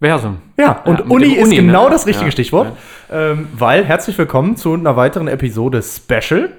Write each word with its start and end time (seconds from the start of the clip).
Versum. 0.00 0.38
Ja, 0.58 0.80
und 0.86 0.98
Ja, 1.00 1.04
Uni 1.08 1.26
ist 1.34 1.44
Uni, 1.44 1.56
genau 1.56 1.84
ne? 1.84 1.90
das 1.90 2.06
richtige 2.06 2.26
Ja, 2.26 2.32
Stichwort, 2.32 2.72
ähm, 3.12 3.48
weil 3.56 3.84
herzlich 3.84 4.16
willkommen 4.16 4.56
zu 4.56 4.72
einer 4.74 4.96
weiteren 4.96 5.28
Episode 5.28 5.82
Special, 5.82 6.50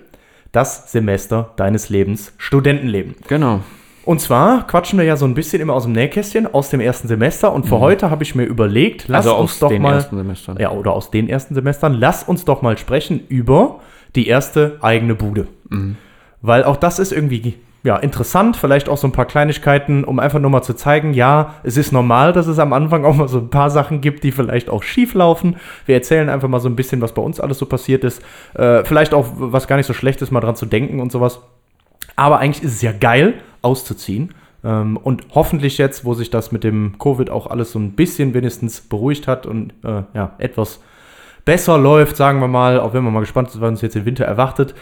das 0.51 0.91
Semester 0.91 1.51
deines 1.55 1.89
Lebens, 1.89 2.33
Studentenleben. 2.37 3.15
Genau. 3.27 3.61
Und 4.03 4.19
zwar 4.21 4.65
quatschen 4.67 4.97
wir 4.99 5.05
ja 5.05 5.15
so 5.15 5.25
ein 5.25 5.33
bisschen 5.33 5.61
immer 5.61 5.73
aus 5.73 5.83
dem 5.83 5.91
Nähkästchen, 5.93 6.51
aus 6.53 6.69
dem 6.69 6.79
ersten 6.81 7.07
Semester. 7.07 7.51
Und 7.53 7.67
für 7.67 7.79
heute 7.79 8.09
habe 8.11 8.23
ich 8.23 8.35
mir 8.35 8.43
überlegt, 8.45 9.05
lass 9.07 9.25
Mhm. 9.25 9.31
Also 9.31 9.41
uns 9.41 9.51
aus 9.53 9.59
doch 9.59 9.69
den 9.69 9.81
mal, 9.81 9.93
ersten 9.95 10.17
Semestern. 10.17 10.57
ja, 10.59 10.71
oder 10.71 10.91
aus 10.93 11.09
den 11.11 11.29
ersten 11.29 11.55
Semestern, 11.55 11.93
lass 11.93 12.23
uns 12.23 12.45
doch 12.45 12.61
mal 12.61 12.77
sprechen 12.77 13.21
über 13.27 13.79
die 14.15 14.27
erste 14.27 14.77
eigene 14.81 15.15
Bude. 15.15 15.47
Mhm. 15.69 15.97
Weil 16.41 16.63
auch 16.63 16.77
das 16.77 16.99
ist 16.99 17.11
irgendwie 17.11 17.55
ja, 17.83 17.97
interessant, 17.97 18.57
vielleicht 18.57 18.89
auch 18.89 18.97
so 18.97 19.07
ein 19.07 19.11
paar 19.11 19.25
Kleinigkeiten, 19.25 20.03
um 20.03 20.19
einfach 20.19 20.39
nur 20.39 20.51
mal 20.51 20.61
zu 20.61 20.75
zeigen, 20.75 21.13
ja, 21.13 21.55
es 21.63 21.77
ist 21.77 21.91
normal, 21.91 22.31
dass 22.31 22.45
es 22.45 22.59
am 22.59 22.73
Anfang 22.73 23.05
auch 23.05 23.15
mal 23.15 23.27
so 23.27 23.39
ein 23.39 23.49
paar 23.49 23.71
Sachen 23.71 24.01
gibt, 24.01 24.23
die 24.23 24.31
vielleicht 24.31 24.69
auch 24.69 24.83
schief 24.83 25.15
laufen. 25.15 25.55
Wir 25.87 25.95
erzählen 25.95 26.29
einfach 26.29 26.47
mal 26.47 26.59
so 26.59 26.69
ein 26.69 26.75
bisschen, 26.75 27.01
was 27.01 27.13
bei 27.13 27.23
uns 27.23 27.39
alles 27.39 27.57
so 27.57 27.65
passiert 27.65 28.03
ist. 28.03 28.21
Äh, 28.53 28.83
vielleicht 28.83 29.15
auch, 29.15 29.25
was 29.35 29.67
gar 29.67 29.77
nicht 29.77 29.87
so 29.87 29.93
schlecht 29.93 30.21
ist, 30.21 30.29
mal 30.31 30.41
dran 30.41 30.55
zu 30.55 30.67
denken 30.67 30.99
und 30.99 31.11
sowas. 31.11 31.41
Aber 32.15 32.37
eigentlich 32.37 32.63
ist 32.63 32.73
es 32.73 32.81
ja 32.83 32.91
geil, 32.91 33.35
auszuziehen. 33.63 34.35
Ähm, 34.63 34.97
und 34.97 35.23
hoffentlich 35.33 35.79
jetzt, 35.79 36.05
wo 36.05 36.13
sich 36.13 36.29
das 36.29 36.51
mit 36.51 36.63
dem 36.63 36.99
Covid 36.99 37.31
auch 37.31 37.47
alles 37.47 37.71
so 37.71 37.79
ein 37.79 37.93
bisschen 37.93 38.35
wenigstens 38.35 38.81
beruhigt 38.81 39.27
hat 39.27 39.47
und 39.47 39.73
äh, 39.83 40.03
ja, 40.13 40.35
etwas 40.37 40.81
besser 41.45 41.79
läuft, 41.79 42.15
sagen 42.15 42.39
wir 42.41 42.47
mal, 42.47 42.79
auch 42.79 42.93
wenn 42.93 43.03
man 43.03 43.11
mal 43.11 43.21
gespannt 43.21 43.49
ist, 43.49 43.59
was 43.59 43.69
uns 43.69 43.81
jetzt 43.81 43.95
im 43.95 44.05
Winter 44.05 44.25
erwartet. 44.25 44.75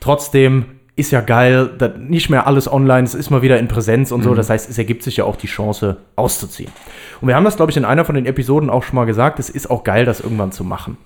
Trotzdem 0.00 0.75
ist 0.96 1.10
ja 1.10 1.20
geil, 1.20 1.70
nicht 1.98 2.30
mehr 2.30 2.46
alles 2.46 2.72
online, 2.72 3.04
es 3.04 3.14
ist 3.14 3.28
mal 3.28 3.42
wieder 3.42 3.58
in 3.58 3.68
Präsenz 3.68 4.12
und 4.12 4.22
so. 4.22 4.34
Das 4.34 4.48
heißt, 4.48 4.68
es 4.68 4.78
ergibt 4.78 5.02
sich 5.02 5.18
ja 5.18 5.24
auch 5.24 5.36
die 5.36 5.46
Chance, 5.46 5.98
auszuziehen. 6.16 6.72
Und 7.20 7.28
wir 7.28 7.36
haben 7.36 7.44
das, 7.44 7.56
glaube 7.56 7.70
ich, 7.70 7.76
in 7.76 7.84
einer 7.84 8.06
von 8.06 8.14
den 8.14 8.24
Episoden 8.24 8.70
auch 8.70 8.82
schon 8.82 8.96
mal 8.96 9.04
gesagt, 9.04 9.38
es 9.38 9.50
ist 9.50 9.70
auch 9.70 9.84
geil, 9.84 10.06
das 10.06 10.20
irgendwann 10.20 10.52
zu 10.52 10.64
machen. 10.64 10.96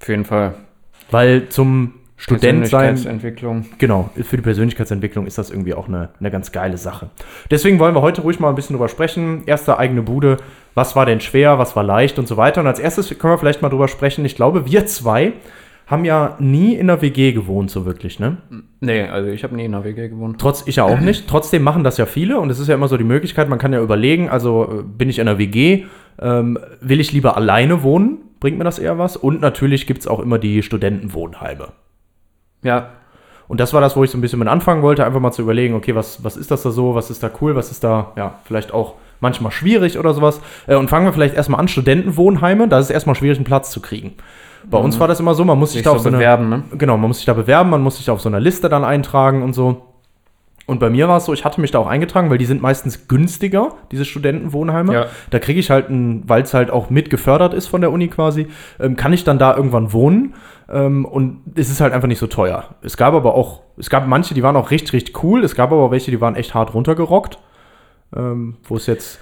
Auf 0.00 0.08
jeden 0.08 0.26
Fall. 0.26 0.54
Weil 1.10 1.48
zum 1.48 1.94
Student 2.18 2.66
sein, 2.66 2.94
Persönlichkeitsentwicklung. 2.94 3.66
Genau, 3.78 4.10
für 4.22 4.36
die 4.36 4.42
Persönlichkeitsentwicklung 4.42 5.26
ist 5.26 5.38
das 5.38 5.50
irgendwie 5.50 5.72
auch 5.72 5.88
eine, 5.88 6.10
eine 6.20 6.30
ganz 6.30 6.52
geile 6.52 6.76
Sache. 6.76 7.08
Deswegen 7.50 7.78
wollen 7.78 7.94
wir 7.94 8.02
heute 8.02 8.22
ruhig 8.22 8.40
mal 8.40 8.50
ein 8.50 8.54
bisschen 8.54 8.74
drüber 8.74 8.88
sprechen. 8.88 9.44
Erste 9.46 9.78
eigene 9.78 10.02
Bude, 10.02 10.38
was 10.74 10.94
war 10.94 11.06
denn 11.06 11.20
schwer, 11.20 11.58
was 11.58 11.74
war 11.74 11.84
leicht 11.84 12.18
und 12.18 12.28
so 12.28 12.36
weiter. 12.36 12.60
Und 12.60 12.66
als 12.66 12.80
erstes 12.80 13.08
können 13.18 13.32
wir 13.32 13.38
vielleicht 13.38 13.62
mal 13.62 13.70
drüber 13.70 13.88
sprechen. 13.88 14.24
Ich 14.24 14.36
glaube, 14.36 14.66
wir 14.66 14.84
zwei 14.86 15.32
haben 15.88 16.04
ja 16.04 16.36
nie 16.38 16.74
in 16.74 16.88
einer 16.88 17.00
WG 17.00 17.32
gewohnt, 17.32 17.70
so 17.70 17.86
wirklich, 17.86 18.20
ne? 18.20 18.36
Nee, 18.80 19.02
also 19.08 19.30
ich 19.30 19.42
habe 19.42 19.56
nie 19.56 19.64
in 19.64 19.72
der 19.72 19.84
WG 19.84 20.08
gewohnt. 20.08 20.38
Trotz, 20.38 20.66
ich 20.66 20.76
ja 20.76 20.84
auch 20.84 21.00
nicht. 21.00 21.26
Trotzdem 21.26 21.62
machen 21.62 21.82
das 21.82 21.96
ja 21.96 22.06
viele 22.06 22.38
und 22.38 22.50
es 22.50 22.58
ist 22.60 22.68
ja 22.68 22.74
immer 22.74 22.88
so 22.88 22.96
die 22.98 23.04
Möglichkeit, 23.04 23.48
man 23.48 23.58
kann 23.58 23.72
ja 23.72 23.80
überlegen, 23.80 24.28
also 24.28 24.80
äh, 24.80 24.82
bin 24.82 25.08
ich 25.08 25.18
in 25.18 25.26
einer 25.26 25.38
WG, 25.38 25.86
ähm, 26.20 26.58
will 26.80 27.00
ich 27.00 27.12
lieber 27.12 27.36
alleine 27.36 27.82
wohnen? 27.82 28.18
Bringt 28.38 28.58
mir 28.58 28.64
das 28.64 28.78
eher 28.78 28.98
was? 28.98 29.16
Und 29.16 29.40
natürlich 29.40 29.86
gibt 29.86 30.00
es 30.00 30.06
auch 30.06 30.20
immer 30.20 30.38
die 30.38 30.62
Studentenwohnheime. 30.62 31.68
Ja, 32.62 32.90
Und 33.48 33.58
das 33.60 33.72
war 33.72 33.80
das, 33.80 33.96
wo 33.96 34.04
ich 34.04 34.10
so 34.10 34.18
ein 34.18 34.20
bisschen 34.20 34.38
mit 34.38 34.48
anfangen 34.48 34.82
wollte, 34.82 35.04
einfach 35.06 35.20
mal 35.20 35.32
zu 35.32 35.42
überlegen, 35.42 35.74
okay, 35.74 35.94
was, 35.94 36.22
was 36.22 36.36
ist 36.36 36.50
das 36.50 36.62
da 36.62 36.70
so, 36.70 36.94
was 36.94 37.10
ist 37.10 37.22
da 37.22 37.30
cool, 37.40 37.56
was 37.56 37.70
ist 37.70 37.82
da, 37.82 38.12
ja, 38.16 38.38
vielleicht 38.44 38.72
auch 38.74 38.94
manchmal 39.20 39.50
schwierig 39.52 39.98
oder 39.98 40.12
sowas. 40.12 40.40
Äh, 40.66 40.76
und 40.76 40.88
fangen 40.90 41.06
wir 41.06 41.12
vielleicht 41.14 41.34
erstmal 41.34 41.58
an, 41.60 41.68
Studentenwohnheime, 41.68 42.68
da 42.68 42.78
ist 42.78 42.86
es 42.86 42.90
erstmal 42.90 43.16
schwierig, 43.16 43.38
einen 43.38 43.46
Platz 43.46 43.70
zu 43.70 43.80
kriegen. 43.80 44.12
Bei 44.70 44.78
uns 44.78 44.98
war 45.00 45.08
das 45.08 45.20
immer 45.20 45.34
so, 45.34 45.44
man 45.44 45.58
muss 45.58 45.70
sich 45.70 45.78
sich 45.78 45.84
da 45.84 45.92
auf 45.92 46.00
so 46.00 46.08
eine, 46.08 46.18
bewerben, 46.18 46.48
ne? 46.48 46.62
Genau, 46.76 46.96
man 46.96 47.08
muss 47.08 47.18
sich 47.18 47.26
da 47.26 47.34
bewerben, 47.34 47.70
man 47.70 47.82
muss 47.82 47.96
sich 47.96 48.06
da 48.06 48.12
auf 48.12 48.20
so 48.20 48.28
einer 48.28 48.40
Liste 48.40 48.68
dann 48.68 48.84
eintragen 48.84 49.42
und 49.42 49.54
so. 49.54 49.82
Und 50.68 50.80
bei 50.80 50.90
mir 50.90 51.08
war 51.08 51.16
es 51.16 51.24
so, 51.24 51.32
ich 51.32 51.46
hatte 51.46 51.62
mich 51.62 51.70
da 51.70 51.78
auch 51.78 51.86
eingetragen, 51.86 52.28
weil 52.28 52.36
die 52.36 52.44
sind 52.44 52.60
meistens 52.60 53.08
günstiger, 53.08 53.70
diese 53.90 54.04
Studentenwohnheime. 54.04 54.92
Ja. 54.92 55.06
Da 55.30 55.38
kriege 55.38 55.58
ich 55.58 55.70
halt, 55.70 55.86
weil 55.88 56.42
es 56.42 56.52
halt 56.52 56.70
auch 56.70 56.90
mit 56.90 57.08
gefördert 57.08 57.54
ist 57.54 57.68
von 57.68 57.80
der 57.80 57.90
Uni 57.90 58.08
quasi, 58.08 58.48
ähm, 58.78 58.94
kann 58.94 59.14
ich 59.14 59.24
dann 59.24 59.38
da 59.38 59.56
irgendwann 59.56 59.94
wohnen. 59.94 60.34
Ähm, 60.68 61.06
und 61.06 61.40
es 61.54 61.70
ist 61.70 61.80
halt 61.80 61.94
einfach 61.94 62.06
nicht 62.06 62.18
so 62.18 62.26
teuer. 62.26 62.74
Es 62.82 62.98
gab 62.98 63.14
aber 63.14 63.34
auch, 63.34 63.62
es 63.78 63.88
gab 63.88 64.06
manche, 64.06 64.34
die 64.34 64.42
waren 64.42 64.56
auch 64.56 64.70
richtig, 64.70 64.92
richtig 64.92 65.22
cool. 65.22 65.42
Es 65.42 65.54
gab 65.54 65.72
aber 65.72 65.90
welche, 65.90 66.10
die 66.10 66.20
waren 66.20 66.36
echt 66.36 66.52
hart 66.52 66.74
runtergerockt. 66.74 67.38
Ähm, 68.14 68.58
wo 68.64 68.76
es 68.76 68.86
jetzt, 68.86 69.20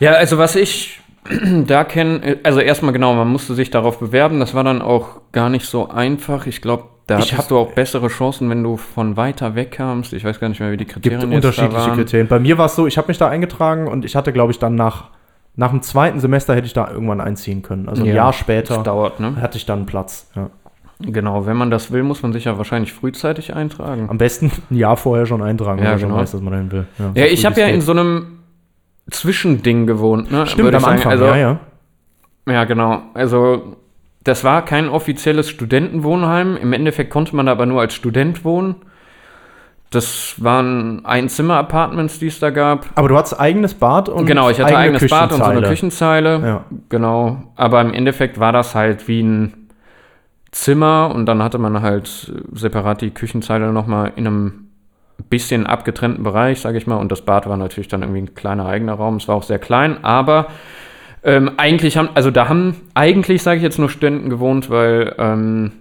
Ja, 0.00 0.14
also 0.14 0.38
was 0.38 0.56
ich 0.56 1.00
da 1.66 1.84
kenne, 1.84 2.38
also 2.42 2.60
erstmal 2.60 2.92
genau, 2.92 3.14
man 3.14 3.28
musste 3.28 3.54
sich 3.54 3.70
darauf 3.70 3.98
bewerben. 3.98 4.40
Das 4.40 4.54
war 4.54 4.64
dann 4.64 4.80
auch 4.82 5.20
gar 5.32 5.50
nicht 5.50 5.66
so 5.66 5.88
einfach. 5.88 6.46
Ich 6.46 6.60
glaube, 6.62 6.84
da 7.06 7.18
Ich 7.18 7.36
hab- 7.36 7.48
du 7.48 7.58
auch 7.58 7.72
bessere 7.72 8.08
Chancen, 8.08 8.48
wenn 8.50 8.62
du 8.62 8.76
von 8.76 9.16
weiter 9.16 9.54
weg 9.54 9.72
kamst. 9.72 10.12
Ich 10.12 10.24
weiß 10.24 10.40
gar 10.40 10.48
nicht 10.48 10.60
mehr, 10.60 10.70
wie 10.72 10.76
die 10.76 10.84
gibt 10.86 11.02
Kriterien 11.02 11.32
unterschiedliche 11.32 11.74
jetzt 11.76 11.84
da 11.86 11.90
waren. 11.90 11.98
Kriterien. 11.98 12.28
Bei 12.28 12.38
mir 12.38 12.58
war 12.58 12.66
es 12.66 12.76
so, 12.76 12.86
ich 12.86 12.96
habe 12.98 13.08
mich 13.08 13.18
da 13.18 13.28
eingetragen 13.28 13.88
und 13.88 14.04
ich 14.04 14.16
hatte, 14.16 14.32
glaube 14.32 14.52
ich, 14.52 14.58
dann 14.58 14.74
nach, 14.74 15.04
nach 15.56 15.70
dem 15.70 15.82
zweiten 15.82 16.20
Semester 16.20 16.54
hätte 16.54 16.66
ich 16.66 16.72
da 16.74 16.90
irgendwann 16.90 17.20
einziehen 17.20 17.62
können. 17.62 17.88
Also 17.88 18.02
ein 18.02 18.08
Ja, 18.08 18.14
Jahr 18.14 18.32
später 18.32 18.82
dauert, 18.82 19.20
ne? 19.20 19.36
hatte 19.40 19.56
ich 19.58 19.66
dann 19.66 19.86
Platz. 19.86 20.30
Ja. 20.34 20.50
Genau, 21.00 21.46
wenn 21.46 21.56
man 21.56 21.70
das 21.70 21.92
will, 21.92 22.02
muss 22.02 22.22
man 22.22 22.32
sich 22.32 22.44
ja 22.46 22.58
wahrscheinlich 22.58 22.92
frühzeitig 22.92 23.54
eintragen. 23.54 24.08
Am 24.10 24.18
besten 24.18 24.50
ein 24.70 24.76
Jahr 24.76 24.96
vorher 24.96 25.26
schon 25.26 25.42
eintragen, 25.42 25.78
Ja, 25.78 25.84
wenn 25.84 25.90
man 25.92 26.00
schon 26.00 26.08
genau. 26.08 26.20
weiß, 26.20 26.32
dass 26.32 26.40
man 26.40 26.52
dahin 26.52 26.72
will. 26.72 26.86
Ja, 26.98 27.26
so 27.28 27.32
ich 27.32 27.46
habe 27.46 27.60
ja 27.60 27.68
in 27.68 27.80
so 27.80 27.92
einem 27.92 28.37
Zwischending 29.10 29.86
gewohnt, 29.86 30.30
ne? 30.30 30.46
Stimmt, 30.46 30.74
am. 30.74 30.84
Anfang, 30.84 31.12
Also, 31.12 31.24
ja, 31.26 31.36
ja. 31.36 31.60
Ja, 32.46 32.64
genau. 32.64 33.02
Also, 33.14 33.76
das 34.24 34.44
war 34.44 34.64
kein 34.64 34.88
offizielles 34.88 35.48
Studentenwohnheim. 35.48 36.56
Im 36.56 36.72
Endeffekt 36.72 37.10
konnte 37.10 37.34
man 37.36 37.46
da 37.46 37.52
aber 37.52 37.66
nur 37.66 37.80
als 37.80 37.94
Student 37.94 38.44
wohnen. 38.44 38.76
Das 39.90 40.34
waren 40.36 41.04
Einzimmer-Apartments, 41.06 42.18
die 42.18 42.26
es 42.26 42.38
da 42.38 42.50
gab. 42.50 42.86
Aber 42.94 43.08
du 43.08 43.16
hattest 43.16 43.40
eigenes 43.40 43.72
Bad 43.72 44.10
und 44.10 44.26
genau, 44.26 44.50
ich 44.50 44.60
hatte 44.60 44.76
eigene 44.76 44.98
eigenes 44.98 45.10
Bad 45.10 45.32
und 45.32 45.38
so 45.38 45.44
eine 45.44 45.62
Küchenzeile. 45.62 46.36
Küchenzeile. 46.36 46.46
Ja. 46.46 46.64
Genau. 46.90 47.42
Aber 47.56 47.80
im 47.80 47.94
Endeffekt 47.94 48.38
war 48.38 48.52
das 48.52 48.74
halt 48.74 49.08
wie 49.08 49.22
ein 49.22 49.68
Zimmer 50.50 51.10
und 51.14 51.24
dann 51.26 51.42
hatte 51.42 51.58
man 51.58 51.80
halt 51.80 52.32
separat 52.52 53.00
die 53.00 53.10
Küchenzeile 53.10 53.72
nochmal 53.72 54.12
in 54.16 54.26
einem 54.26 54.67
bisschen 55.28 55.66
abgetrennten 55.66 56.24
Bereich, 56.24 56.60
sage 56.60 56.78
ich 56.78 56.86
mal. 56.86 56.96
Und 56.96 57.12
das 57.12 57.22
Bad 57.22 57.48
war 57.48 57.56
natürlich 57.56 57.88
dann 57.88 58.02
irgendwie 58.02 58.22
ein 58.22 58.34
kleiner 58.34 58.66
eigener 58.66 58.94
Raum. 58.94 59.16
Es 59.16 59.28
war 59.28 59.36
auch 59.36 59.42
sehr 59.42 59.58
klein, 59.58 60.02
aber 60.04 60.48
ähm, 61.22 61.52
eigentlich 61.56 61.96
haben, 61.96 62.08
also 62.14 62.30
da 62.30 62.48
haben 62.48 62.76
eigentlich, 62.94 63.42
sage 63.42 63.58
ich 63.58 63.62
jetzt 63.62 63.78
nur 63.78 63.90
Studenten 63.90 64.30
gewohnt, 64.30 64.70
weil 64.70 65.14
ähm, 65.18 65.72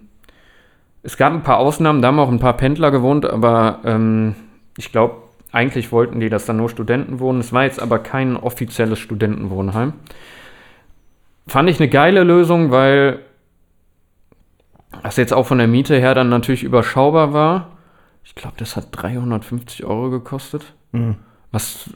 es 1.03 1.16
gab 1.16 1.31
ein 1.31 1.44
paar 1.44 1.59
Ausnahmen, 1.59 2.02
da 2.02 2.09
haben 2.09 2.20
auch 2.20 2.31
ein 2.31 2.40
paar 2.40 2.58
Pendler 2.58 2.92
gewohnt, 2.92 3.25
aber 3.25 3.80
ähm, 3.86 4.36
ich 4.78 4.92
glaube, 4.92 5.16
eigentlich 5.52 5.92
wollten 5.92 6.19
die, 6.19 6.30
dass 6.30 6.46
da 6.46 6.54
nur 6.54 6.69
Studenten 6.69 7.19
wohnen. 7.19 7.40
Es 7.40 7.54
war 7.54 7.64
jetzt 7.64 7.81
aber 7.81 8.00
kein 8.00 8.36
offizielles 8.36 9.00
Studentenwohnheim. 9.00 9.94
Fand 11.48 11.69
ich 11.69 11.80
eine 11.80 11.88
geile 11.88 12.24
Lösung, 12.24 12.72
weil 12.72 13.19
das 15.04 15.16
jetzt 15.18 15.34
auch 15.34 15.46
von 15.46 15.59
der 15.59 15.68
Miete 15.68 15.98
her 15.98 16.14
dann 16.14 16.30
natürlich 16.30 16.64
überschaubar 16.64 17.34
war. 17.34 17.77
Ich 18.28 18.36
glaube, 18.36 18.56
das 18.58 18.76
hat 18.76 18.88
350 18.92 19.86
Euro 19.86 20.10
gekostet. 20.10 20.74
Mhm. 20.92 21.16
Was 21.54 21.90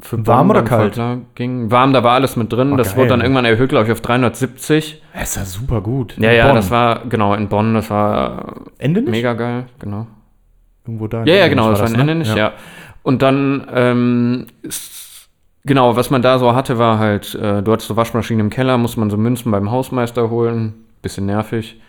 für 0.00 0.24
Warm 0.28 0.50
oder 0.50 0.62
kalt? 0.62 0.98
Ging. 1.34 1.72
Warm, 1.72 1.92
da 1.92 2.04
war 2.04 2.12
alles 2.12 2.36
mit 2.36 2.52
drin. 2.52 2.72
Oh, 2.72 2.76
das 2.76 2.90
geil. 2.90 2.98
wurde 2.98 3.08
dann 3.08 3.20
irgendwann 3.20 3.44
erhöht, 3.44 3.70
glaube 3.70 3.86
ich, 3.86 3.92
auf 3.92 4.00
370. 4.00 5.02
Das 5.12 5.30
ist 5.30 5.36
ja 5.36 5.44
super 5.44 5.80
gut. 5.80 6.16
Ja, 6.18 6.30
In 6.30 6.36
ja, 6.36 6.46
Bonn. 6.46 6.54
das 6.54 6.70
war, 6.70 7.04
genau, 7.06 7.34
in 7.34 7.48
Bonn, 7.48 7.74
das 7.74 7.90
war 7.90 8.62
Ende 8.78 9.02
nicht? 9.02 9.10
mega 9.10 9.32
geil, 9.32 9.66
genau. 9.80 10.06
Irgendwo 10.86 11.08
da. 11.08 11.24
Ja, 11.24 11.34
ja, 11.34 11.48
genau, 11.48 11.70
das 11.70 11.80
war 11.80 11.88
ein 11.88 11.98
Ende 11.98 12.14
nicht, 12.14 12.32
ne? 12.32 12.38
ja. 12.38 12.52
Und 13.02 13.22
dann, 13.22 13.66
ähm, 13.74 14.46
genau, 15.64 15.96
was 15.96 16.10
man 16.10 16.22
da 16.22 16.38
so 16.38 16.54
hatte, 16.54 16.78
war 16.78 17.00
halt, 17.00 17.34
äh, 17.34 17.60
du 17.60 17.72
hattest 17.72 17.88
so 17.88 17.96
Waschmaschine 17.96 18.40
im 18.40 18.50
Keller, 18.50 18.78
musste 18.78 19.00
man 19.00 19.10
so 19.10 19.16
Münzen 19.16 19.50
beim 19.50 19.72
Hausmeister 19.72 20.30
holen. 20.30 20.74
Bisschen 21.02 21.26
nervig. 21.26 21.80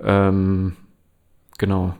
Ähm, 0.00 0.76
genau. 1.58 1.94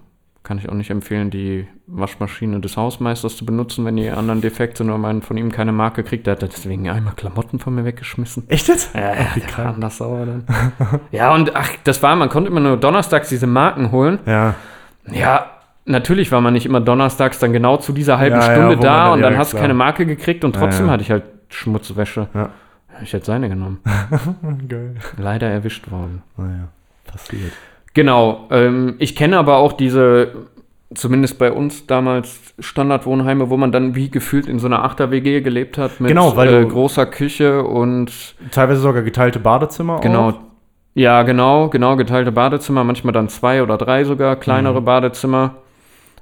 Kann 0.45 0.57
ich 0.59 0.69
auch 0.69 0.75
nicht 0.75 0.91
empfehlen, 0.91 1.31
die 1.31 1.67
Waschmaschine 1.87 2.61
des 2.61 2.77
Hausmeisters 2.77 3.37
zu 3.37 3.45
benutzen, 3.45 3.85
wenn 3.85 3.97
die 3.97 4.09
anderen 4.09 4.41
defekt 4.41 4.79
sind 4.79 4.89
oder 4.89 4.97
man 4.99 5.21
von 5.21 5.37
ihm 5.37 5.53
keine 5.53 5.73
Marke 5.73 6.05
kriegt. 6.05 6.27
Der 6.27 6.33
hat 6.37 6.43
deswegen 6.43 6.89
einmal 6.89 7.15
Klamotten 7.15 7.59
von 7.59 7.75
mir 7.75 7.85
weggeschmissen. 7.85 8.49
Echt 8.49 8.69
jetzt? 8.69 8.95
Ja, 8.95 9.13
Ach, 9.19 9.37
wie 9.37 9.41
krank. 9.41 9.81
das 9.81 9.99
sauer 9.99 10.25
dann. 10.25 10.45
ja, 11.11 11.35
und 11.35 11.55
ach, 11.55 11.71
das 11.85 12.03
war, 12.03 12.17
man 12.17 12.29
konnte 12.31 12.51
immer 12.51 12.61
nur 12.61 12.77
donnerstags 12.79 13.29
diese 13.29 13.47
Marken 13.47 13.91
holen. 13.93 14.21
Ja. 14.27 14.55
Ja, 15.11 15.51
natürlich 15.85 16.33
war 16.33 16.41
man 16.41 16.53
nicht 16.55 16.67
immer 16.67 16.81
donnerstags 16.81 17.39
dann 17.41 17.53
genau 17.53 17.77
zu 17.77 17.93
dieser 17.93 18.19
halben 18.19 18.37
Ja, 18.37 18.47
ja, 18.47 18.53
Stunde 18.53 18.77
man 18.77 18.81
da 18.85 19.13
und 19.13 19.21
ja, 19.21 19.29
dann 19.29 19.39
hast 19.39 19.53
du 19.53 19.59
keine 19.59 19.75
Marke 19.75 20.07
gekriegt 20.07 20.45
und 20.45 20.55
Ja, 20.55 20.63
trotzdem 20.63 20.87
ja. 20.87 20.93
hatte 20.93 21.03
ich 21.03 21.11
halt 21.11 21.25
Schmutzwäsche. 21.49 22.29
Ja. 22.33 22.51
Ich 23.03 23.13
hätte 23.13 23.27
seine 23.27 23.49
genommen. 23.49 23.81
Geil. 24.69 24.95
Leider 25.17 25.49
erwischt 25.49 25.91
worden. 25.91 26.23
Naja, 26.37 26.69
passiert. 27.07 27.53
Genau. 27.99 28.47
Ähm, 28.53 28.95
ich 29.01 29.17
kenne 29.17 29.39
aber 29.39 29.57
auch 29.57 29.73
diese, 29.73 30.29
zumindest 30.95 31.37
bei 31.37 31.51
uns 31.51 31.89
damals, 31.89 32.55
Standardwohnheime, 32.61 33.51
wo 33.51 33.57
man 33.57 33.73
dann 33.73 33.97
wie 33.97 34.09
gefühlt 34.09 34.47
in 34.47 34.61
so 34.61 34.69
einer 34.69 34.85
Achter-WG 34.85 35.41
gelebt 35.41 35.79
hat 35.79 35.99
mit 35.99 36.09
Genau, 36.09 36.37
weil 36.37 36.63
äh, 36.63 36.65
großer 36.65 37.07
Küche 37.07 37.65
und 37.65 38.37
Teilweise 38.53 38.83
sogar 38.83 39.03
geteilte 39.03 39.41
Badezimmer 39.41 40.01
genau. 40.01 40.29
auch. 40.29 40.35
Ja, 40.95 41.25
genau, 41.25 41.71
genau, 41.71 41.97
geteilte 41.97 42.31
Badezimmer, 42.31 42.85
manchmal 42.85 43.13
dann 43.13 43.29
zwei 43.29 43.65
oder 43.65 43.77
drei 43.77 44.05
sogar, 44.05 44.37
Mhm. 44.37 44.41
kleinere 44.41 44.81
Badezimmer. 44.81 45.57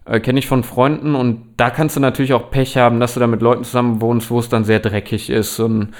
Äh, 0.07 0.21
Kenne 0.21 0.39
ich 0.39 0.47
von 0.47 0.63
Freunden 0.63 1.15
und 1.15 1.43
da 1.59 1.69
kannst 1.69 1.97
du 1.97 2.01
natürlich 2.01 2.33
auch 2.33 2.51
Pech 2.51 2.79
haben, 2.79 3.01
dass 3.01 3.13
du 3.13 3.21
da 3.21 3.27
mit 3.27 3.43
Leuten 3.43 3.65
zusammen 3.65 4.01
wohnst, 4.01 4.31
wo 4.31 4.39
es 4.39 4.49
dann 4.49 4.65
sehr 4.65 4.81
dreckig 4.81 5.29
ist 5.29 5.61
und 5.61 5.93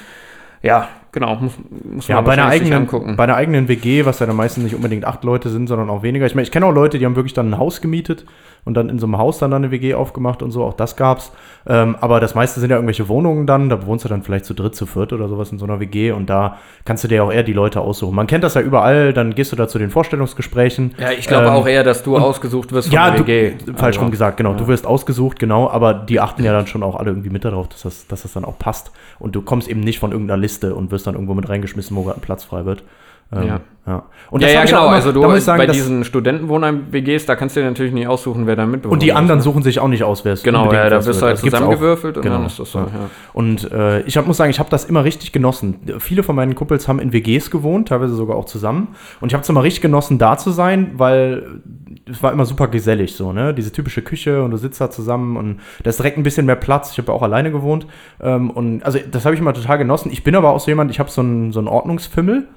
ja, 0.63 0.87
genau, 1.11 1.35
muss, 1.35 1.53
muss 1.83 2.07
Ja, 2.07 2.15
man 2.17 2.25
bei 2.25 2.33
einer, 2.33 2.47
eigenen, 2.47 2.73
angucken. 2.73 3.15
bei 3.15 3.23
einer 3.23 3.35
eigenen 3.35 3.67
WG, 3.67 4.05
was 4.05 4.19
ja 4.19 4.25
dann 4.25 4.35
meistens 4.35 4.63
nicht 4.63 4.75
unbedingt 4.75 5.05
acht 5.05 5.23
Leute 5.23 5.49
sind, 5.49 5.67
sondern 5.67 5.89
auch 5.89 6.03
weniger. 6.03 6.25
Ich 6.25 6.35
meine, 6.35 6.43
ich 6.43 6.51
kenne 6.51 6.65
auch 6.65 6.73
Leute, 6.73 6.99
die 6.99 7.05
haben 7.05 7.15
wirklich 7.15 7.33
dann 7.33 7.49
ein 7.51 7.57
Haus 7.57 7.81
gemietet 7.81 8.25
und 8.65 8.73
dann 8.73 8.89
in 8.89 8.99
so 8.99 9.05
einem 9.05 9.17
Haus 9.17 9.39
dann, 9.39 9.53
eine 9.53 9.71
WG 9.71 9.93
aufgemacht 9.93 10.43
und 10.43 10.51
so, 10.51 10.63
auch 10.63 10.73
das 10.73 10.95
gab's. 10.97 11.31
Ähm, 11.65 11.95
aber 12.01 12.19
das 12.19 12.35
meiste 12.35 12.59
sind 12.59 12.69
ja 12.69 12.75
irgendwelche 12.75 13.07
Wohnungen 13.07 13.47
dann, 13.47 13.69
da 13.69 13.85
wohnst 13.85 14.03
du 14.05 14.09
dann 14.09 14.23
vielleicht 14.23 14.43
zu 14.45 14.53
dritt, 14.53 14.75
zu 14.75 14.85
viert 14.85 15.13
oder 15.13 15.29
sowas 15.29 15.51
in 15.51 15.57
so 15.57 15.65
einer 15.65 15.79
WG 15.79 16.11
und 16.11 16.29
da 16.29 16.57
kannst 16.83 17.03
du 17.03 17.07
dir 17.07 17.23
auch 17.23 17.31
eher 17.31 17.43
die 17.43 17.53
Leute 17.53 17.79
aussuchen. 17.81 18.13
Man 18.15 18.27
kennt 18.27 18.43
das 18.43 18.55
ja 18.55 18.61
überall, 18.61 19.13
dann 19.13 19.35
gehst 19.35 19.51
du 19.53 19.55
da 19.55 19.67
zu 19.69 19.79
den 19.79 19.89
Vorstellungsgesprächen. 19.89 20.95
ja, 20.99 21.11
ich 21.11 21.27
glaube 21.27 21.45
Ähm, 21.47 21.53
auch 21.53 21.67
eher, 21.67 21.83
dass 21.83 22.03
du 22.03 22.17
ausgesucht 22.17 22.71
wirst 22.73 22.89
von 22.89 22.95
Ja, 22.95 23.11
der 23.11 23.19
du, 23.21 23.27
WG. 23.27 23.51
falsch 23.75 23.95
Also, 23.95 23.99
rum 24.01 24.11
gesagt, 24.11 24.37
genau. 24.37 24.53
Du 24.53 24.67
wirst 24.67 24.85
ausgesucht, 24.85 25.39
genau, 25.39 25.69
aber 25.69 25.93
die 25.93 26.19
achten 26.19 26.43
ja 26.43 26.51
dann 26.51 26.67
schon 26.67 26.83
auch 26.83 26.95
alle 26.95 27.11
irgendwie 27.11 27.29
mit 27.29 27.45
darauf, 27.45 27.67
dass 27.69 27.83
das, 27.83 28.07
dass 28.07 28.23
das 28.23 28.33
dann 28.33 28.43
auch 28.43 28.57
passt. 28.59 28.91
Und 29.19 29.35
du 29.35 29.41
kommst 29.41 29.67
eben 29.69 29.79
nicht 29.81 29.99
von 29.99 30.11
irgendeiner 30.11 30.39
Liste 30.41 30.75
und 30.75 30.91
wirst 30.91 30.96
dann 31.03 31.15
irgendwo 31.15 31.33
mit 31.33 31.49
reingeschmissen, 31.49 31.95
wo 31.95 32.03
gerade 32.03 32.19
ein 32.19 32.21
Platz 32.21 32.43
frei 32.43 32.65
wird. 32.65 32.83
Ähm, 33.31 33.43
Ja. 33.47 33.59
ja. 33.85 34.03
Und 34.29 34.41
ja, 34.41 34.49
ja, 34.49 34.63
genau. 34.65 34.85
immer- 34.87 34.95
also 34.95 35.11
du 35.11 35.21
da 35.21 35.27
muss 35.27 35.39
ich 35.39 35.43
sagen, 35.43 35.57
bei 35.57 35.67
diesen 35.67 36.03
Studentenwohnheim-WGs, 36.05 37.25
da 37.25 37.35
kannst 37.35 37.55
du 37.55 37.59
dir 37.61 37.65
natürlich 37.67 37.91
nicht 37.93 38.07
aussuchen, 38.07 38.47
wer 38.47 38.55
da 38.55 38.65
mitbewohnt. 38.65 38.93
Und 38.93 39.01
die 39.03 39.11
anderen 39.13 39.39
ist, 39.39 39.45
ne? 39.45 39.51
suchen 39.51 39.63
sich 39.63 39.79
auch 39.79 39.87
nicht 39.89 40.03
aus, 40.03 40.23
wer 40.23 40.33
es 40.33 40.43
Genau, 40.43 40.71
ja, 40.71 40.89
da 40.89 41.05
wirst 41.05 41.21
du 41.21 41.25
halt 41.25 41.37
zusammengewürfelt 41.37 42.17
und 42.17 42.23
Genau, 42.23 42.37
dann 42.37 42.45
ist 42.45 42.59
das 42.59 42.71
so. 42.71 42.79
ja. 42.79 42.85
Ja. 42.85 43.09
Und 43.33 43.69
äh, 43.71 44.01
ich 44.01 44.15
hab, 44.17 44.27
muss 44.27 44.37
sagen, 44.37 44.49
ich 44.51 44.59
habe 44.59 44.69
das 44.69 44.85
immer 44.85 45.03
richtig 45.03 45.31
genossen. 45.33 45.75
Viele 45.99 46.23
von 46.23 46.35
meinen 46.35 46.55
Kumpels 46.55 46.87
haben 46.87 46.99
in 46.99 47.11
WGs 47.13 47.51
gewohnt, 47.51 47.89
teilweise 47.89 48.15
sogar 48.15 48.37
auch 48.37 48.45
zusammen. 48.45 48.89
Und 49.21 49.29
ich 49.29 49.33
habe 49.33 49.43
es 49.43 49.49
immer 49.49 49.63
richtig 49.63 49.81
genossen, 49.81 50.17
da 50.17 50.37
zu 50.37 50.51
sein, 50.51 50.91
weil 50.95 51.61
es 52.09 52.23
war 52.23 52.31
immer 52.31 52.45
super 52.45 52.67
gesellig 52.69 53.13
so, 53.15 53.33
ne? 53.33 53.53
Diese 53.53 53.71
typische 53.73 54.01
Küche 54.01 54.41
und 54.43 54.51
du 54.51 54.57
sitzt 54.57 54.79
da 54.79 54.89
zusammen 54.89 55.35
und 55.35 55.59
da 55.83 55.89
ist 55.89 55.99
direkt 55.99 56.17
ein 56.17 56.23
bisschen 56.23 56.45
mehr 56.45 56.55
Platz. 56.55 56.91
Ich 56.93 56.97
habe 56.97 57.11
ja 57.11 57.13
auch 57.13 57.21
alleine 57.23 57.51
gewohnt. 57.51 57.87
Ähm, 58.21 58.49
und 58.51 58.83
also 58.83 58.99
das 59.11 59.25
habe 59.25 59.35
ich 59.35 59.41
immer 59.41 59.53
total 59.53 59.77
genossen. 59.77 60.11
Ich 60.11 60.23
bin 60.23 60.35
aber 60.35 60.51
auch 60.51 60.59
so 60.61 60.67
jemand, 60.71 60.91
ich 60.91 60.99
habe 60.99 61.09
so 61.09 61.21
einen 61.21 61.51
so 61.51 61.59
einen 61.59 61.67
Ordnungsfimmel. 61.67 62.47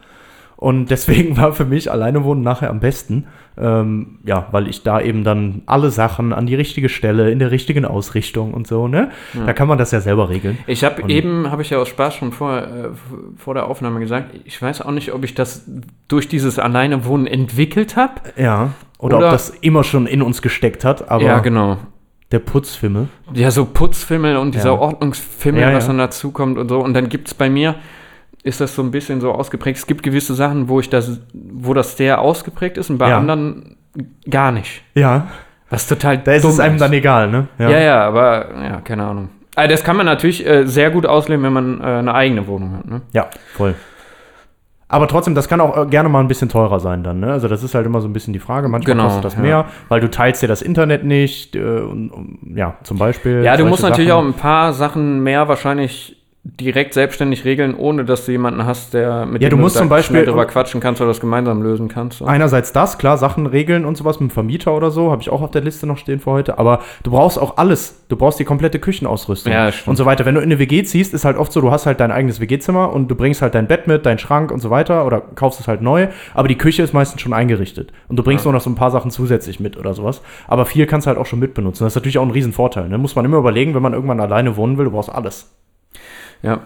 Und 0.60 0.90
deswegen 0.90 1.36
war 1.38 1.52
für 1.54 1.64
mich 1.64 1.90
alleine 1.90 2.22
wohnen 2.22 2.42
nachher 2.42 2.70
am 2.70 2.78
besten. 2.80 3.26
Ähm, 3.58 4.18
ja, 4.24 4.46
weil 4.52 4.68
ich 4.68 4.82
da 4.84 5.00
eben 5.00 5.24
dann 5.24 5.62
alle 5.66 5.90
Sachen 5.90 6.32
an 6.32 6.46
die 6.46 6.54
richtige 6.54 6.88
Stelle, 6.88 7.30
in 7.30 7.38
der 7.40 7.50
richtigen 7.50 7.84
Ausrichtung 7.84 8.54
und 8.54 8.66
so, 8.66 8.86
ne? 8.86 9.10
Da 9.44 9.52
kann 9.54 9.68
man 9.68 9.76
das 9.76 9.90
ja 9.90 10.00
selber 10.00 10.28
regeln. 10.28 10.58
Ich 10.66 10.84
habe 10.84 11.10
eben, 11.10 11.50
habe 11.50 11.60
ich 11.62 11.70
ja 11.70 11.78
aus 11.78 11.88
Spaß 11.88 12.14
schon 12.14 12.32
vor, 12.32 12.58
äh, 12.58 12.88
vor 13.36 13.54
der 13.54 13.66
Aufnahme 13.66 14.00
gesagt, 14.00 14.30
ich 14.44 14.60
weiß 14.62 14.82
auch 14.82 14.92
nicht, 14.92 15.12
ob 15.12 15.24
ich 15.24 15.34
das 15.34 15.68
durch 16.08 16.28
dieses 16.28 16.58
Alleinewohnen 16.58 17.26
entwickelt 17.26 17.96
habe. 17.96 18.20
Ja. 18.36 18.70
Oder, 18.98 19.16
Oder- 19.18 19.26
ob 19.26 19.32
das 19.32 19.50
immer 19.50 19.82
schon 19.82 20.06
in 20.06 20.22
uns 20.22 20.42
gesteckt 20.42 20.84
hat, 20.84 21.10
aber 21.10 21.24
Ja, 21.24 21.38
genau. 21.40 21.78
der 22.32 22.38
Putzfimmel. 22.38 23.08
Ja, 23.34 23.50
so 23.50 23.64
Putzfimmel 23.64 24.36
und 24.36 24.54
dieser 24.54 24.74
Ja. 24.74 24.78
Ordnungsfimmel, 24.78 25.60
Ja, 25.62 25.74
was 25.74 25.84
ja. 25.84 25.88
dann 25.88 25.98
dazukommt 25.98 26.56
und 26.58 26.68
so. 26.68 26.78
Und 26.80 26.94
dann 26.94 27.08
gibt 27.08 27.28
es 27.28 27.34
bei 27.34 27.50
mir, 27.50 27.74
ist 28.42 28.60
das 28.60 28.74
so 28.74 28.82
ein 28.82 28.90
bisschen 28.90 29.20
so 29.20 29.32
ausgeprägt. 29.32 29.78
Es 29.78 29.86
gibt 29.86 30.02
gewisse 30.02 30.34
Sachen, 30.34 30.68
wo 30.68 30.80
ich 30.80 30.88
das, 30.88 31.20
wo 31.34 31.74
das 31.74 31.96
sehr 31.96 32.20
ausgeprägt 32.20 32.78
ist 32.78 32.90
und 32.90 32.98
bei 32.98 33.08
Ja. 33.10 33.18
anderen 33.18 33.76
gar 34.28 34.50
nicht. 34.52 34.82
Ja. 34.94 35.26
Was 35.68 35.86
total 35.86 36.18
Da 36.18 36.32
ist 36.32 36.44
es 36.44 36.58
einem 36.58 36.78
dann 36.78 36.92
egal, 36.92 37.30
ne? 37.30 37.48
Ja. 37.58 37.70
ja, 37.70 38.00
aber 38.04 38.46
ja, 38.62 38.80
keine 38.80 39.04
Ahnung. 39.06 39.28
Also 39.54 39.70
das 39.70 39.84
kann 39.84 39.96
man 39.96 40.06
natürlich 40.06 40.46
äh, 40.46 40.64
sehr 40.66 40.90
gut 40.90 41.06
ausleben, 41.06 41.44
wenn 41.44 41.52
man 41.52 41.80
äh, 41.80 41.84
eine 41.84 42.14
eigene 42.14 42.46
Wohnung 42.46 42.76
hat. 42.78 42.86
Ne? 42.86 43.02
Ja, 43.12 43.28
voll. 43.56 43.74
Aber 44.88 45.06
trotzdem, 45.06 45.36
das 45.36 45.48
kann 45.48 45.60
auch 45.60 45.76
äh, 45.76 45.86
gerne 45.86 46.08
mal 46.08 46.18
ein 46.18 46.26
bisschen 46.26 46.48
teurer 46.48 46.80
sein 46.80 47.04
dann, 47.04 47.20
ne? 47.20 47.30
Also 47.32 47.46
das 47.46 47.62
ist 47.62 47.76
halt 47.76 47.86
immer 47.86 48.00
so 48.00 48.08
ein 48.08 48.12
bisschen 48.12 48.32
die 48.32 48.40
Frage. 48.40 48.68
Manchmal 48.68 48.94
Genau, 48.96 49.04
kostet 49.06 49.24
das 49.24 49.34
ja. 49.36 49.40
mehr, 49.40 49.64
weil 49.88 50.00
du 50.00 50.10
teilst 50.10 50.42
dir 50.42 50.48
das 50.48 50.62
Internet 50.62 51.04
nicht 51.04 51.54
äh, 51.54 51.60
und, 51.60 52.10
und 52.10 52.56
ja, 52.56 52.76
zum 52.82 52.98
Beispiel. 52.98 53.44
Ja, 53.44 53.56
du 53.56 53.66
musst 53.66 53.82
natürlich 53.84 54.08
Sachen. 54.10 54.24
auch 54.24 54.28
ein 54.28 54.34
paar 54.34 54.72
Sachen 54.72 55.20
mehr 55.22 55.46
wahrscheinlich 55.46 56.19
direkt 56.42 56.94
selbstständig 56.94 57.44
regeln, 57.44 57.74
ohne 57.74 58.06
dass 58.06 58.24
du 58.24 58.32
jemanden 58.32 58.64
hast, 58.64 58.94
der 58.94 59.26
mit 59.26 59.42
Ja, 59.42 59.50
du 59.50 59.56
dem 59.56 59.60
musst 59.60 59.76
da 59.76 59.80
zum 59.80 59.90
Beispiel- 59.90 60.24
drüber 60.24 60.46
quatschen 60.46 60.80
kannst 60.80 61.00
oder 61.02 61.08
das 61.08 61.20
gemeinsam 61.20 61.62
lösen 61.62 61.88
kannst. 61.88 62.18
So. 62.18 62.24
Einerseits 62.24 62.72
das, 62.72 62.96
klar, 62.96 63.18
Sachen 63.18 63.46
regeln 63.46 63.84
und 63.84 63.96
sowas 63.98 64.20
mit 64.20 64.30
dem 64.30 64.32
Vermieter 64.32 64.74
oder 64.74 64.90
so, 64.90 65.10
habe 65.10 65.20
ich 65.20 65.28
auch 65.28 65.42
auf 65.42 65.50
der 65.50 65.60
Liste 65.60 65.86
noch 65.86 65.98
stehen 65.98 66.18
für 66.18 66.30
heute. 66.30 66.58
Aber 66.58 66.80
du 67.02 67.10
brauchst 67.10 67.38
auch 67.38 67.58
alles. 67.58 68.04
Du 68.08 68.16
brauchst 68.16 68.38
die 68.40 68.44
komplette 68.44 68.78
Küchenausrüstung 68.78 69.52
Ja, 69.52 69.70
und 69.84 69.96
so 69.96 70.06
weiter. 70.06 70.24
Wenn 70.24 70.34
du 70.34 70.40
in 70.40 70.46
eine 70.46 70.58
WG 70.58 70.82
ziehst, 70.82 71.12
ist 71.12 71.26
halt 71.26 71.36
oft 71.36 71.52
so, 71.52 71.60
du 71.60 71.70
hast 71.70 71.84
halt 71.84 72.00
dein 72.00 72.10
eigenes 72.10 72.40
WG-Zimmer 72.40 72.90
und 72.90 73.08
du 73.08 73.14
bringst 73.16 73.42
halt 73.42 73.54
dein 73.54 73.66
Bett 73.68 73.86
mit, 73.86 74.06
deinen 74.06 74.18
Schrank 74.18 74.50
und 74.50 74.60
so 74.60 74.70
weiter 74.70 75.04
oder 75.04 75.20
kaufst 75.20 75.60
es 75.60 75.68
halt 75.68 75.82
neu. 75.82 76.08
Aber 76.32 76.48
die 76.48 76.56
Küche 76.56 76.82
ist 76.82 76.94
meistens 76.94 77.20
schon 77.20 77.34
eingerichtet. 77.34 77.92
Und 78.08 78.16
du 78.18 78.22
bringst 78.22 78.46
nur 78.46 78.54
noch 78.54 78.62
so 78.62 78.70
ein 78.70 78.76
paar 78.76 78.90
Sachen 78.90 79.10
zusätzlich 79.10 79.60
mit 79.60 79.76
oder 79.76 79.92
sowas. 79.92 80.22
Aber 80.48 80.64
viel 80.64 80.86
kannst 80.86 81.06
du 81.06 81.08
halt 81.08 81.18
auch 81.18 81.26
schon 81.26 81.38
mitbenutzen. 81.38 81.84
Das 81.84 81.92
ist 81.92 81.96
natürlich 81.96 82.16
auch 82.18 82.24
ein 82.24 82.30
Riesenvorteil. 82.30 82.88
Ne? 82.88 82.96
Muss 82.96 83.14
man 83.14 83.26
immer 83.26 83.36
überlegen, 83.36 83.74
wenn 83.74 83.82
man 83.82 83.92
irgendwann 83.92 84.20
alleine 84.20 84.56
wohnen 84.56 84.78
will, 84.78 84.86
du 84.86 84.90
brauchst 84.92 85.10
alles. 85.14 85.50
Ja. 86.42 86.60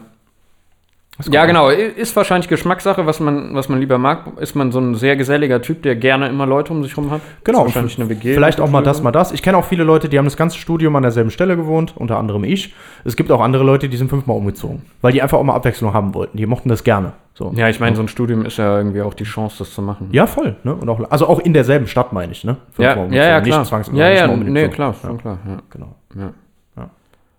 Ja, 1.30 1.46
genau. 1.46 1.68
Ist 1.68 2.16
wahrscheinlich 2.16 2.48
Geschmackssache, 2.48 3.06
was 3.06 3.20
man, 3.20 3.54
was 3.54 3.68
man 3.68 3.78
lieber 3.78 3.98
mag. 3.98 4.32
Ist 4.40 4.56
man 4.56 4.72
so 4.72 4.80
ein 4.80 4.96
sehr 4.96 5.14
geselliger 5.14 5.62
Typ, 5.62 5.82
der 5.84 5.94
gerne 5.94 6.28
immer 6.28 6.44
Leute 6.44 6.72
um 6.72 6.82
sich 6.82 6.96
rum 6.96 7.12
hat? 7.12 7.20
Genau, 7.44 7.60
Ist 7.60 7.66
wahrscheinlich 7.66 8.00
eine 8.00 8.08
WG. 8.08 8.34
Vielleicht 8.34 8.60
auch 8.60 8.68
mal 8.68 8.82
das, 8.82 9.00
mal 9.00 9.12
das. 9.12 9.30
Ich 9.30 9.40
kenne 9.40 9.56
auch 9.56 9.64
viele 9.64 9.84
Leute, 9.84 10.08
die 10.08 10.18
haben 10.18 10.24
das 10.24 10.36
ganze 10.36 10.58
Studium 10.58 10.96
an 10.96 11.04
derselben 11.04 11.30
Stelle 11.30 11.56
gewohnt, 11.56 11.94
unter 11.96 12.18
anderem 12.18 12.42
ich. 12.42 12.74
Es 13.04 13.14
gibt 13.14 13.30
auch 13.30 13.40
andere 13.40 13.62
Leute, 13.62 13.88
die 13.88 13.96
sind 13.96 14.10
fünfmal 14.10 14.36
umgezogen, 14.36 14.82
weil 15.02 15.12
die 15.12 15.22
einfach 15.22 15.38
auch 15.38 15.44
mal 15.44 15.54
Abwechslung 15.54 15.94
haben 15.94 16.14
wollten. 16.14 16.36
Die 16.36 16.46
mochten 16.46 16.68
das 16.68 16.82
gerne. 16.82 17.12
So. 17.34 17.52
Ja, 17.54 17.68
ich 17.68 17.78
meine, 17.78 17.94
so 17.94 18.02
ein 18.02 18.08
Studium 18.08 18.44
ist 18.44 18.58
ja 18.58 18.76
irgendwie 18.76 19.02
auch 19.02 19.14
die 19.14 19.24
Chance, 19.24 19.58
das 19.60 19.72
zu 19.72 19.82
machen. 19.82 20.08
Ja, 20.10 20.26
voll. 20.26 20.56
Ne? 20.64 20.74
Und 20.74 20.88
auch, 20.88 21.00
also 21.10 21.28
auch 21.28 21.38
in 21.38 21.52
derselben 21.52 21.86
Stadt, 21.86 22.12
meine 22.12 22.32
ich. 22.32 22.42
Ne? 22.42 22.56
ja, 22.76 22.94
Fünfmal 22.94 23.14
ja, 23.16 23.24
ja, 23.24 23.40
klar. 23.40 23.58
Nicht 23.60 23.68
zwangsläufig. 23.68 24.00
ja, 24.00 24.10
ja, 24.10 24.26
nee, 24.26 24.68
klar, 24.68 24.94
Ja, 25.00 25.08
schon 25.08 25.18
klar. 25.18 25.38
Ja. 25.46 25.58
genau. 25.70 25.94
Ja. 26.16 26.32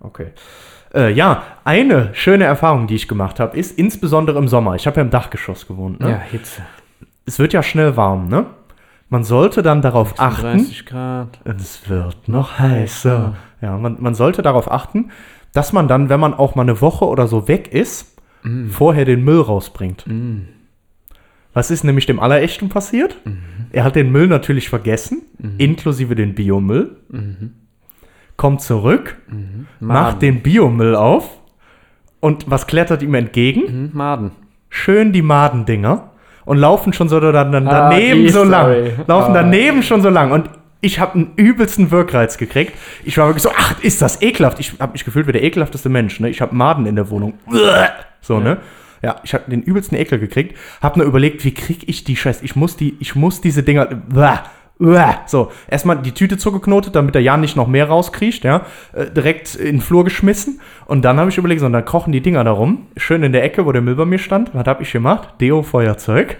Okay. 0.01 0.27
Äh, 0.95 1.11
ja, 1.11 1.43
eine 1.63 2.09
schöne 2.13 2.45
Erfahrung, 2.45 2.87
die 2.87 2.95
ich 2.95 3.07
gemacht 3.07 3.39
habe, 3.39 3.57
ist 3.57 3.77
insbesondere 3.77 4.39
im 4.39 4.47
Sommer. 4.47 4.75
Ich 4.75 4.87
habe 4.87 4.97
ja 4.97 5.03
im 5.03 5.09
Dachgeschoss 5.09 5.67
gewohnt. 5.67 5.99
Ne? 5.99 6.11
ja, 6.11 6.17
Hitze. 6.17 6.61
Es 7.25 7.37
wird 7.39 7.53
ja 7.53 7.61
schnell 7.61 7.97
warm, 7.97 8.29
ne? 8.29 8.45
Man 9.09 9.23
sollte 9.23 9.61
dann 9.61 9.81
darauf 9.81 10.19
achten. 10.19 10.57
30 10.57 10.85
Grad. 10.85 11.39
Es 11.43 11.89
wird 11.89 12.27
noch 12.27 12.57
heißer. 12.59 13.35
Ja, 13.61 13.77
man, 13.77 13.97
man 13.99 14.15
sollte 14.15 14.41
darauf 14.41 14.71
achten, 14.71 15.11
dass 15.53 15.73
man 15.73 15.87
dann, 15.87 16.09
wenn 16.09 16.19
man 16.19 16.33
auch 16.33 16.55
mal 16.55 16.63
eine 16.63 16.81
Woche 16.81 17.05
oder 17.05 17.27
so 17.27 17.47
weg 17.47 17.71
ist, 17.71 18.15
vorher 18.69 19.05
den 19.05 19.23
Müll 19.23 19.41
rausbringt. 19.41 20.05
Was 21.53 21.71
ist 21.71 21.83
nämlich 21.83 22.05
dem 22.05 22.19
Allerechten 22.19 22.69
passiert? 22.69 23.17
Er 23.71 23.83
hat 23.83 23.95
den 23.95 24.11
Müll 24.11 24.27
natürlich 24.27 24.69
vergessen, 24.69 25.21
inklusive 25.57 26.15
den 26.15 26.35
Biomüll. 26.35 26.97
Kommt 28.37 28.61
zurück, 28.61 29.15
macht 29.79 30.21
den 30.21 30.41
Biomüll 30.43 30.95
auf 30.95 31.29
und 32.19 32.49
was 32.49 32.67
klettert 32.67 33.01
ihm 33.01 33.13
entgegen? 33.13 33.67
Hm, 33.67 33.89
Maden. 33.93 34.31
schön 34.69 35.13
die 35.13 35.21
Madendinger 35.21 36.11
und 36.43 36.57
laufen 36.57 36.91
schon 36.91 37.07
so 37.07 37.19
dann, 37.19 37.51
dann 37.51 37.67
Ah, 37.67 37.89
daneben 37.89 38.27
so 38.29 38.43
lang. 38.43 38.91
Laufen 39.07 39.31
Ah. 39.31 39.41
daneben 39.41 39.81
schon 39.83 40.01
so 40.01 40.09
lang. 40.09 40.31
Und 40.31 40.49
ich 40.81 40.99
habe 40.99 41.13
einen 41.15 41.31
übelsten 41.37 41.89
Wirkreiz 41.91 42.37
gekriegt. 42.37 42.73
Ich 43.05 43.17
war 43.17 43.27
wirklich 43.27 43.43
so, 43.43 43.51
ach, 43.57 43.81
ist 43.81 44.01
das 44.01 44.21
ekelhaft. 44.21 44.59
Ich 44.59 44.73
habe 44.79 44.91
mich 44.91 45.05
gefühlt 45.05 45.27
wie 45.27 45.31
der 45.31 45.43
ekelhafteste 45.43 45.89
Mensch. 45.89 46.19
Ne? 46.19 46.29
Ich 46.29 46.41
habe 46.41 46.53
Maden 46.53 46.85
in 46.85 46.95
der 46.95 47.09
Wohnung. 47.09 47.33
So, 48.21 48.39
ne? 48.39 48.57
Ja, 49.01 49.15
ich 49.23 49.33
habe 49.33 49.49
den 49.49 49.61
übelsten 49.63 49.97
Ekel 49.97 50.19
gekriegt. 50.19 50.57
Habe 50.81 50.99
nur 50.99 51.07
überlegt, 51.07 51.43
wie 51.45 51.53
krieg 51.53 51.87
ich 51.87 52.03
die 52.03 52.15
Scheiße? 52.15 52.43
Ich 52.43 52.55
muss 52.55 52.75
die, 52.75 52.97
ich 52.99 53.15
muss 53.15 53.39
diese 53.41 53.63
Dinger. 53.63 53.87
So, 54.77 55.51
erstmal 55.69 56.01
die 56.01 56.11
Tüte 56.11 56.37
zugeknotet, 56.37 56.95
damit 56.95 57.15
der 57.15 57.21
Jan 57.21 57.39
nicht 57.39 57.55
noch 57.55 57.67
mehr 57.67 57.87
rauskriecht, 57.87 58.43
ja. 58.43 58.65
Äh, 58.93 59.09
direkt 59.09 59.55
in 59.55 59.77
den 59.77 59.81
Flur 59.81 60.03
geschmissen. 60.03 60.59
Und 60.85 61.05
dann 61.05 61.17
habe 61.17 61.29
ich 61.29 61.37
überlegt, 61.37 61.61
so, 61.61 61.65
und 61.65 61.73
dann 61.73 61.85
kochen 61.85 62.11
die 62.11 62.21
Dinger 62.21 62.43
da 62.43 62.51
rum. 62.51 62.87
Schön 62.97 63.23
in 63.23 63.31
der 63.31 63.43
Ecke, 63.43 63.65
wo 63.65 63.71
der 63.71 63.81
Müll 63.81 63.95
bei 63.95 64.05
mir 64.05 64.19
stand. 64.19 64.53
Was 64.53 64.65
habe 64.65 64.83
ich 64.83 64.91
gemacht? 64.91 65.35
Deo-Feuerzeug. 65.39 66.37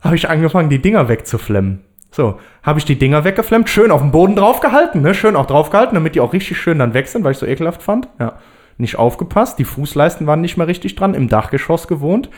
Habe 0.00 0.16
ich 0.16 0.30
angefangen, 0.30 0.70
die 0.70 0.80
Dinger 0.80 1.08
wegzuflemmen. 1.08 1.80
So, 2.10 2.38
habe 2.62 2.78
ich 2.78 2.86
die 2.86 2.98
Dinger 2.98 3.22
weggeflemmt, 3.24 3.68
schön 3.68 3.90
auf 3.90 4.00
den 4.00 4.10
Boden 4.10 4.34
draufgehalten, 4.34 5.02
ne? 5.02 5.12
Schön 5.12 5.36
auch 5.36 5.44
draufgehalten, 5.44 5.94
damit 5.94 6.14
die 6.14 6.20
auch 6.20 6.32
richtig 6.32 6.56
schön 6.56 6.78
dann 6.78 6.94
weg 6.94 7.06
sind, 7.06 7.22
weil 7.22 7.32
ich 7.32 7.38
so 7.38 7.44
ekelhaft 7.44 7.82
fand. 7.82 8.08
Ja. 8.18 8.38
Nicht 8.78 8.96
aufgepasst, 8.96 9.58
die 9.58 9.64
Fußleisten 9.64 10.26
waren 10.26 10.40
nicht 10.40 10.56
mehr 10.56 10.68
richtig 10.68 10.94
dran, 10.94 11.12
im 11.12 11.28
Dachgeschoss 11.28 11.86
gewohnt 11.86 12.30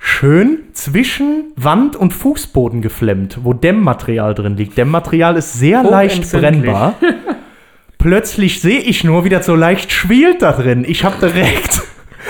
schön 0.00 0.60
zwischen 0.72 1.52
Wand 1.56 1.94
und 1.94 2.12
Fußboden 2.12 2.80
geflemmt, 2.80 3.38
wo 3.42 3.52
Dämmmaterial 3.52 4.34
drin 4.34 4.56
liegt. 4.56 4.76
Dämmmaterial 4.76 5.36
ist 5.36 5.52
sehr 5.52 5.82
leicht 5.82 6.32
brennbar. 6.32 6.94
Plötzlich 7.98 8.62
sehe 8.62 8.78
ich 8.80 9.04
nur, 9.04 9.24
wie 9.24 9.28
das 9.28 9.44
so 9.44 9.54
leicht 9.54 9.92
schwielt 9.92 10.40
da 10.40 10.52
drin. 10.52 10.86
Ich 10.88 11.04
habe 11.04 11.28
direkt 11.28 11.82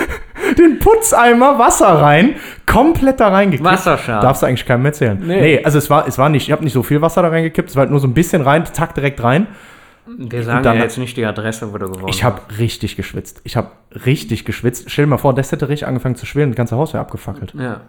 den 0.59 0.79
Putzeimer 0.79 1.57
Wasser 1.59 1.87
rein, 1.87 2.35
komplett 2.65 3.21
da 3.21 3.29
reingekippt. 3.29 3.63
Wasserschaden. 3.63 4.21
Darfst 4.21 4.43
du 4.43 4.47
eigentlich 4.47 4.65
keinem 4.65 4.85
erzählen. 4.85 5.17
Nee. 5.25 5.41
Nee, 5.41 5.63
also 5.63 5.77
es 5.77 5.89
war, 5.89 6.05
es 6.09 6.17
war 6.17 6.27
nicht, 6.27 6.47
ich 6.47 6.51
habe 6.51 6.65
nicht 6.65 6.73
so 6.73 6.83
viel 6.83 7.01
Wasser 7.01 7.21
da 7.21 7.29
reingekippt, 7.29 7.69
es 7.69 7.77
war 7.77 7.81
halt 7.83 7.91
nur 7.91 8.01
so 8.01 8.07
ein 8.07 8.13
bisschen 8.13 8.41
rein, 8.41 8.65
zack, 8.65 8.95
direkt 8.95 9.23
rein. 9.23 9.47
Wir 10.07 10.43
sagen 10.43 10.63
dann- 10.63 10.77
ja 10.77 10.83
jetzt 10.83 10.97
nicht 10.97 11.15
die 11.15 11.25
Adresse, 11.25 11.71
wo 11.73 11.77
du 11.77 11.89
gewohnt 11.89 12.09
Ich 12.13 12.23
habe 12.23 12.41
richtig 12.57 12.95
geschwitzt. 12.95 13.41
Ich 13.43 13.55
habe 13.55 13.71
richtig 14.05 14.45
geschwitzt. 14.45 14.89
Stell 14.89 15.05
dir 15.05 15.09
mal 15.09 15.17
vor, 15.17 15.33
das 15.33 15.51
hätte 15.51 15.69
richtig 15.69 15.87
angefangen 15.87 16.15
zu 16.15 16.25
schwillen, 16.25 16.49
das 16.51 16.57
ganze 16.57 16.75
Haus 16.75 16.93
wäre 16.93 17.01
abgefackelt. 17.01 17.53
Ja. 17.53 17.81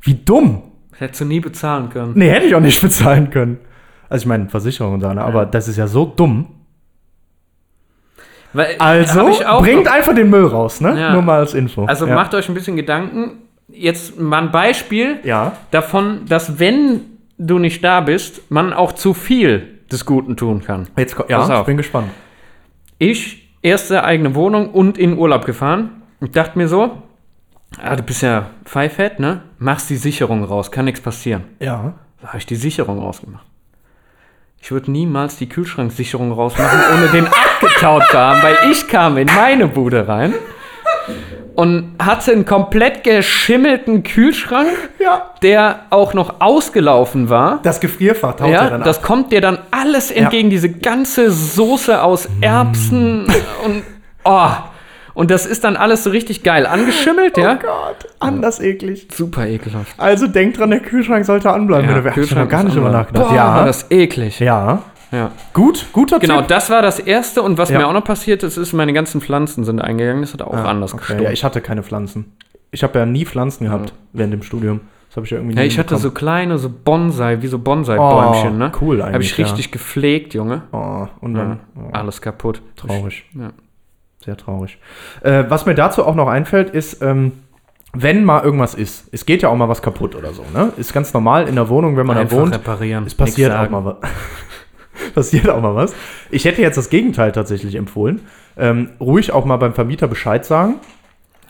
Wie 0.00 0.14
dumm! 0.14 0.62
Das 0.90 1.00
hättest 1.00 1.20
du 1.22 1.24
nie 1.26 1.40
bezahlen 1.40 1.88
können. 1.90 2.12
Nee, 2.16 2.28
hätte 2.30 2.46
ich 2.46 2.54
auch 2.54 2.60
nicht 2.60 2.80
bezahlen 2.82 3.30
können. 3.30 3.58
Also 4.08 4.24
ich 4.24 4.26
meine, 4.26 4.48
Versicherung 4.48 4.94
und 4.94 5.00
so, 5.00 5.12
ne? 5.12 5.22
aber 5.22 5.46
das 5.46 5.68
ist 5.68 5.76
ja 5.76 5.86
so 5.86 6.04
dumm. 6.04 6.48
Weil, 8.52 8.74
Also, 8.78 9.20
hab 9.20 9.28
ich 9.30 9.46
auch 9.46 9.62
bringt 9.62 9.84
noch- 9.84 9.92
einfach 9.92 10.14
den 10.14 10.28
Müll 10.28 10.44
raus, 10.46 10.80
ne? 10.80 10.98
Ja. 10.98 11.12
Nur 11.12 11.22
mal 11.22 11.38
als 11.38 11.54
Info. 11.54 11.84
Also 11.84 12.06
ja. 12.06 12.14
macht 12.16 12.34
euch 12.34 12.48
ein 12.48 12.54
bisschen 12.54 12.74
Gedanken. 12.76 13.42
Jetzt 13.68 14.18
mal 14.18 14.42
ein 14.42 14.50
Beispiel 14.50 15.20
Ja. 15.22 15.56
davon, 15.70 16.22
dass 16.28 16.58
wenn 16.58 17.02
du 17.38 17.58
nicht 17.60 17.84
da 17.84 18.00
bist, 18.00 18.50
man 18.50 18.72
auch 18.72 18.92
zu 18.92 19.14
viel 19.14 19.78
des 19.90 20.04
Guten 20.04 20.36
tun 20.36 20.62
kann. 20.62 20.88
Jetzt, 20.96 21.16
ja, 21.28 21.38
auf. 21.38 21.60
ich 21.60 21.66
bin 21.66 21.76
gespannt. 21.76 22.10
Ich, 22.98 23.48
erste 23.62 24.04
eigene 24.04 24.34
Wohnung 24.34 24.70
und 24.70 24.98
in 24.98 25.16
Urlaub 25.16 25.44
gefahren. 25.44 26.02
Ich 26.20 26.32
dachte 26.32 26.58
mir 26.58 26.68
so, 26.68 27.02
ah, 27.78 27.96
du 27.96 28.02
bist 28.02 28.22
ja 28.22 28.50
Pfeifett, 28.64 29.18
ne? 29.18 29.42
Machst 29.58 29.90
die 29.90 29.96
Sicherung 29.96 30.44
raus, 30.44 30.70
kann 30.70 30.84
nichts 30.84 31.00
passieren. 31.00 31.44
Ja. 31.60 31.94
Da 32.20 32.28
habe 32.28 32.38
ich 32.38 32.46
die 32.46 32.56
Sicherung 32.56 32.98
rausgemacht. 32.98 33.46
Ich 34.62 34.70
würde 34.70 34.90
niemals 34.90 35.38
die 35.38 35.48
Kühlschranksicherung 35.48 36.32
rausmachen, 36.32 36.80
ohne 36.94 37.08
den 37.08 37.26
abgetaut 37.62 38.04
zu 38.10 38.18
haben, 38.18 38.42
weil 38.42 38.56
ich 38.70 38.86
kam 38.88 39.16
in 39.16 39.26
meine 39.34 39.68
Bude 39.68 40.06
rein 40.06 40.34
und 41.54 41.94
hatte 42.02 42.32
einen 42.32 42.44
komplett 42.44 43.04
geschimmelten 43.04 44.02
Kühlschrank, 44.02 44.70
Ja. 44.98 45.30
der 45.42 45.80
auch 45.90 46.14
noch 46.14 46.40
ausgelaufen 46.40 47.28
war. 47.28 47.60
Das 47.62 47.80
Gefrierfach 47.80 48.34
taucht 48.36 48.50
ja, 48.50 48.64
Ja, 48.64 48.70
dann 48.70 48.82
das 48.82 48.98
ab. 48.98 49.02
kommt 49.04 49.32
dir 49.32 49.40
dann 49.40 49.58
alles 49.70 50.10
entgegen, 50.10 50.50
diese 50.50 50.70
ganze 50.70 51.30
Soße 51.30 52.02
aus 52.02 52.28
Erbsen 52.40 53.24
und 53.64 53.82
oh. 54.24 54.48
Und 55.12 55.30
das 55.32 55.44
ist 55.44 55.64
dann 55.64 55.76
alles 55.76 56.04
so 56.04 56.10
richtig 56.10 56.44
geil 56.44 56.66
angeschimmelt, 56.66 57.36
ja? 57.36 57.54
Oh 57.60 57.66
Gott, 57.66 58.10
anders 58.20 58.60
eklig. 58.60 59.08
Super 59.12 59.46
ekelhaft. 59.46 59.92
Also 59.98 60.28
denk 60.28 60.54
dran, 60.56 60.70
der 60.70 60.80
Kühlschrank 60.80 61.26
sollte 61.26 61.50
anbleiben. 61.50 61.90
Ja, 61.90 61.96
Ja, 61.96 62.00
da 62.02 62.10
Kühlschrank 62.10 62.48
gar 62.48 62.62
nicht 62.62 62.76
drüber 62.76 62.90
nachgedacht. 62.90 63.28
Boah, 63.28 63.34
ja. 63.34 63.54
war 63.56 63.66
das 63.66 63.90
eklig. 63.90 64.38
ja. 64.38 64.82
Ja. 65.12 65.32
Gut, 65.54 65.86
guter 65.92 66.18
Genau, 66.20 66.38
Tipp. 66.38 66.48
das 66.48 66.70
war 66.70 66.82
das 66.82 66.98
Erste. 66.98 67.42
Und 67.42 67.58
was 67.58 67.70
Ja. 67.70 67.78
mir 67.78 67.88
auch 67.88 67.92
noch 67.92 68.04
passiert 68.04 68.42
ist, 68.42 68.56
ist, 68.56 68.72
meine 68.72 68.92
ganzen 68.92 69.20
Pflanzen 69.20 69.64
sind 69.64 69.80
eingegangen. 69.80 70.22
Das 70.22 70.32
hat 70.32 70.42
auch 70.42 70.54
anders 70.54 70.92
okay. 70.94 71.00
gestimmt. 71.00 71.20
Ja, 71.22 71.30
ich 71.30 71.42
hatte 71.44 71.60
keine 71.60 71.82
Pflanzen. 71.82 72.32
Ich 72.70 72.82
habe 72.84 72.98
ja 72.98 73.06
nie 73.06 73.24
Pflanzen 73.26 73.64
gehabt 73.64 73.92
während 74.12 74.32
dem 74.32 74.42
Studium. 74.42 74.80
Das 75.08 75.16
habe 75.16 75.26
ich 75.26 75.32
ja 75.32 75.38
irgendwie 75.38 75.56
Ja, 75.56 75.62
nie 75.62 75.66
ich 75.66 75.78
hatte 75.78 75.96
so 75.96 76.10
bekommen. 76.10 76.14
kleine, 76.14 76.58
so 76.58 76.70
Bonsai, 76.70 77.42
wie 77.42 77.48
so 77.48 77.58
Bonsai-Bäumchen, 77.58 78.54
Oh, 78.54 78.56
ne? 78.58 78.72
cool 78.80 79.00
Habe 79.02 79.10
ich 79.10 79.14
eigentlich, 79.32 79.38
ja. 79.38 79.44
richtig 79.46 79.72
gepflegt, 79.72 80.34
Junge. 80.34 80.62
Oh, 80.70 81.08
und 81.20 81.34
Ja. 81.34 81.42
dann 81.42 81.60
oh, 81.76 81.88
Alles 81.92 82.22
kaputt. 82.22 82.62
traurig. 82.76 83.24
Ja. 83.34 83.50
Sehr 84.24 84.36
traurig. 84.36 84.78
Äh, 85.22 85.44
was 85.48 85.66
mir 85.66 85.74
dazu 85.74 86.04
auch 86.06 86.14
noch 86.14 86.28
einfällt, 86.28 86.70
ist, 86.70 87.02
ähm, 87.02 87.32
wenn 87.92 88.22
mal 88.24 88.44
irgendwas 88.44 88.74
ist, 88.74 89.08
es 89.10 89.26
geht 89.26 89.42
ja 89.42 89.48
auch 89.48 89.56
mal 89.56 89.68
was 89.68 89.82
kaputt 89.82 90.14
oder 90.14 90.32
so, 90.32 90.44
ne? 90.54 90.72
Ist 90.76 90.92
ganz 90.92 91.12
normal 91.12 91.48
in 91.48 91.56
der 91.56 91.68
Wohnung, 91.68 91.96
wenn 91.96 92.06
man 92.06 92.16
Einfach 92.18 92.36
da 92.36 92.42
wohnt. 92.44 92.54
reparieren. 92.54 93.04
Es 93.04 93.16
passiert 93.16 93.52
auch 93.52 93.68
mal 93.68 93.84
was. 93.84 93.96
passiert 95.14 95.48
auch 95.48 95.60
mal 95.60 95.74
was. 95.74 95.94
Ich 96.30 96.44
hätte 96.44 96.62
jetzt 96.62 96.76
das 96.76 96.90
Gegenteil 96.90 97.32
tatsächlich 97.32 97.74
empfohlen. 97.74 98.20
Ähm, 98.56 98.90
ruhig 99.00 99.32
auch 99.32 99.44
mal 99.44 99.56
beim 99.56 99.74
Vermieter 99.74 100.08
Bescheid 100.08 100.44
sagen. 100.44 100.76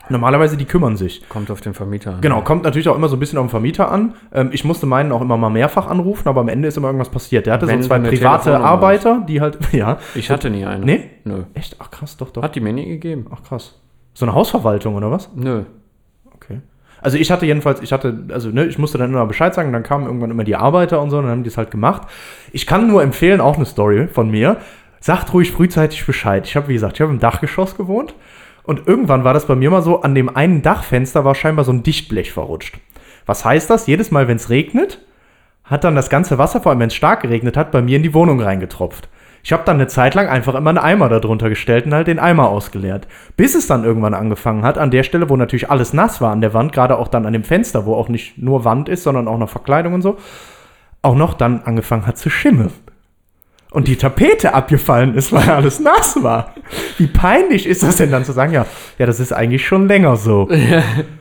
Normalerweise, 0.09 0.57
die 0.57 0.65
kümmern 0.65 0.97
sich. 0.97 1.27
Kommt 1.29 1.49
auf 1.51 1.61
den 1.61 1.73
Vermieter 1.73 2.15
an. 2.15 2.21
Genau, 2.21 2.41
kommt 2.41 2.63
natürlich 2.63 2.89
auch 2.89 2.95
immer 2.95 3.07
so 3.07 3.15
ein 3.15 3.19
bisschen 3.19 3.37
auf 3.37 3.45
den 3.45 3.49
Vermieter 3.49 3.91
an. 3.91 4.15
Ähm, 4.33 4.49
ich 4.51 4.65
musste 4.65 4.85
meinen 4.85 5.11
auch 5.11 5.21
immer 5.21 5.37
mal 5.37 5.49
mehrfach 5.49 5.87
anrufen, 5.87 6.27
aber 6.27 6.41
am 6.41 6.49
Ende 6.49 6.67
ist 6.67 6.77
immer 6.77 6.87
irgendwas 6.87 7.09
passiert. 7.09 7.45
Der 7.45 7.53
hatte 7.53 7.67
Wenn 7.67 7.81
so 7.81 7.87
zwei 7.87 7.99
private 7.99 8.59
Arbeiter, 8.59 9.23
die 9.27 9.41
halt, 9.41 9.57
ja. 9.71 9.99
Ich 10.15 10.29
hatte 10.29 10.49
nie 10.49 10.65
eine. 10.65 10.85
Nee? 10.85 11.09
Nö. 11.23 11.43
Echt? 11.53 11.77
Ach 11.79 11.89
krass, 11.89 12.17
doch, 12.17 12.29
doch. 12.31 12.43
Hat 12.43 12.55
die 12.55 12.59
mir 12.59 12.73
nie 12.73 12.87
gegeben. 12.87 13.27
Ach 13.31 13.43
krass. 13.43 13.79
So 14.13 14.25
eine 14.25 14.35
Hausverwaltung 14.35 14.95
oder 14.95 15.09
was? 15.11 15.29
Nö. 15.35 15.63
Also 17.01 17.17
ich 17.17 17.31
hatte 17.31 17.45
jedenfalls, 17.45 17.81
ich 17.81 17.91
hatte, 17.91 18.25
also 18.29 18.49
ne, 18.49 18.65
ich 18.65 18.77
musste 18.77 18.97
dann 18.97 19.11
immer 19.11 19.25
Bescheid 19.25 19.53
sagen, 19.53 19.73
dann 19.73 19.83
kamen 19.83 20.05
irgendwann 20.05 20.31
immer 20.31 20.43
die 20.43 20.55
Arbeiter 20.55 21.01
und 21.01 21.09
so, 21.09 21.17
und 21.17 21.23
dann 21.23 21.31
haben 21.31 21.43
die 21.43 21.49
es 21.49 21.57
halt 21.57 21.71
gemacht. 21.71 22.03
Ich 22.51 22.65
kann 22.65 22.87
nur 22.87 23.03
empfehlen, 23.03 23.41
auch 23.41 23.55
eine 23.55 23.65
Story 23.65 24.07
von 24.07 24.29
mir. 24.29 24.57
Sagt 24.99 25.33
ruhig 25.33 25.51
frühzeitig 25.51 26.05
Bescheid. 26.05 26.45
Ich 26.45 26.55
habe, 26.55 26.67
wie 26.67 26.73
gesagt, 26.73 26.97
ich 26.97 27.01
habe 27.01 27.11
im 27.11 27.19
Dachgeschoss 27.19 27.75
gewohnt 27.75 28.13
und 28.63 28.87
irgendwann 28.87 29.23
war 29.23 29.33
das 29.33 29.47
bei 29.47 29.55
mir 29.55 29.71
mal 29.71 29.81
so, 29.81 30.01
an 30.01 30.13
dem 30.13 30.35
einen 30.35 30.61
Dachfenster 30.61 31.25
war 31.25 31.33
scheinbar 31.33 31.65
so 31.65 31.71
ein 31.71 31.83
Dichtblech 31.83 32.31
verrutscht. 32.31 32.77
Was 33.25 33.43
heißt 33.43 33.69
das? 33.69 33.87
Jedes 33.87 34.11
Mal, 34.11 34.27
wenn 34.27 34.37
es 34.37 34.49
regnet, 34.49 34.99
hat 35.63 35.83
dann 35.83 35.95
das 35.95 36.09
ganze 36.09 36.37
Wasser, 36.37 36.61
vor 36.61 36.71
allem 36.71 36.79
wenn 36.79 36.87
es 36.87 36.95
stark 36.95 37.21
geregnet 37.21 37.57
hat, 37.57 37.71
bei 37.71 37.81
mir 37.81 37.97
in 37.97 38.03
die 38.03 38.13
Wohnung 38.13 38.41
reingetropft. 38.41 39.09
Ich 39.43 39.53
habe 39.53 39.63
dann 39.65 39.77
eine 39.77 39.87
Zeit 39.87 40.13
lang 40.13 40.27
einfach 40.27 40.55
immer 40.55 40.69
einen 40.69 40.77
Eimer 40.77 41.09
darunter 41.09 41.49
gestellt 41.49 41.85
und 41.85 41.93
halt 41.93 42.07
den 42.07 42.19
Eimer 42.19 42.49
ausgeleert. 42.49 43.07
Bis 43.37 43.55
es 43.55 43.67
dann 43.67 43.83
irgendwann 43.83 44.13
angefangen 44.13 44.63
hat, 44.63 44.77
an 44.77 44.91
der 44.91 45.03
Stelle, 45.03 45.29
wo 45.29 45.35
natürlich 45.35 45.69
alles 45.69 45.93
nass 45.93 46.21
war 46.21 46.31
an 46.31 46.41
der 46.41 46.53
Wand, 46.53 46.73
gerade 46.73 46.97
auch 46.97 47.07
dann 47.07 47.25
an 47.25 47.33
dem 47.33 47.43
Fenster, 47.43 47.85
wo 47.85 47.95
auch 47.95 48.09
nicht 48.09 48.37
nur 48.37 48.65
Wand 48.65 48.89
ist, 48.89 49.03
sondern 49.03 49.27
auch 49.27 49.37
noch 49.37 49.49
Verkleidung 49.49 49.93
und 49.93 50.01
so, 50.01 50.17
auch 51.01 51.15
noch 51.15 51.33
dann 51.33 51.61
angefangen 51.63 52.05
hat 52.05 52.17
zu 52.17 52.29
schimmeln. 52.29 52.71
Und 53.71 53.87
die 53.87 53.95
Tapete 53.95 54.53
abgefallen 54.53 55.15
ist, 55.15 55.31
weil 55.31 55.49
alles 55.49 55.79
nass 55.79 56.21
war. 56.21 56.53
Wie 56.97 57.07
peinlich 57.07 57.65
ist 57.65 57.83
das 57.83 57.97
denn 57.97 58.11
dann 58.11 58.25
zu 58.25 58.33
sagen, 58.33 58.53
ja, 58.53 58.65
ja, 58.97 59.05
das 59.05 59.19
ist 59.19 59.31
eigentlich 59.31 59.65
schon 59.65 59.87
länger 59.87 60.17
so. 60.17 60.47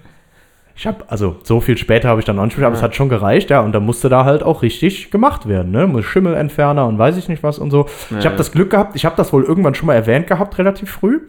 Ich 0.80 0.86
habe, 0.86 1.04
also 1.08 1.36
so 1.42 1.60
viel 1.60 1.76
später 1.76 2.08
habe 2.08 2.20
ich 2.20 2.24
dann 2.24 2.36
noch 2.36 2.46
nicht, 2.46 2.58
aber 2.58 2.74
es 2.74 2.80
hat 2.80 2.94
schon 2.96 3.10
gereicht, 3.10 3.50
ja, 3.50 3.60
und 3.60 3.72
da 3.72 3.80
musste 3.80 4.08
da 4.08 4.24
halt 4.24 4.42
auch 4.42 4.62
richtig 4.62 5.10
gemacht 5.10 5.46
werden, 5.46 5.72
ne, 5.72 5.86
mit 5.86 6.06
Schimmelentferner 6.06 6.86
und 6.86 6.96
weiß 6.96 7.18
ich 7.18 7.28
nicht 7.28 7.42
was 7.42 7.58
und 7.58 7.70
so. 7.70 7.84
ich 8.08 8.24
habe 8.24 8.30
ja. 8.30 8.36
das 8.36 8.50
Glück 8.50 8.70
gehabt, 8.70 8.96
ich 8.96 9.04
habe 9.04 9.14
das 9.14 9.30
wohl 9.30 9.44
irgendwann 9.44 9.74
schon 9.74 9.88
mal 9.88 9.94
erwähnt 9.94 10.26
gehabt, 10.26 10.56
relativ 10.56 10.90
früh, 10.90 11.20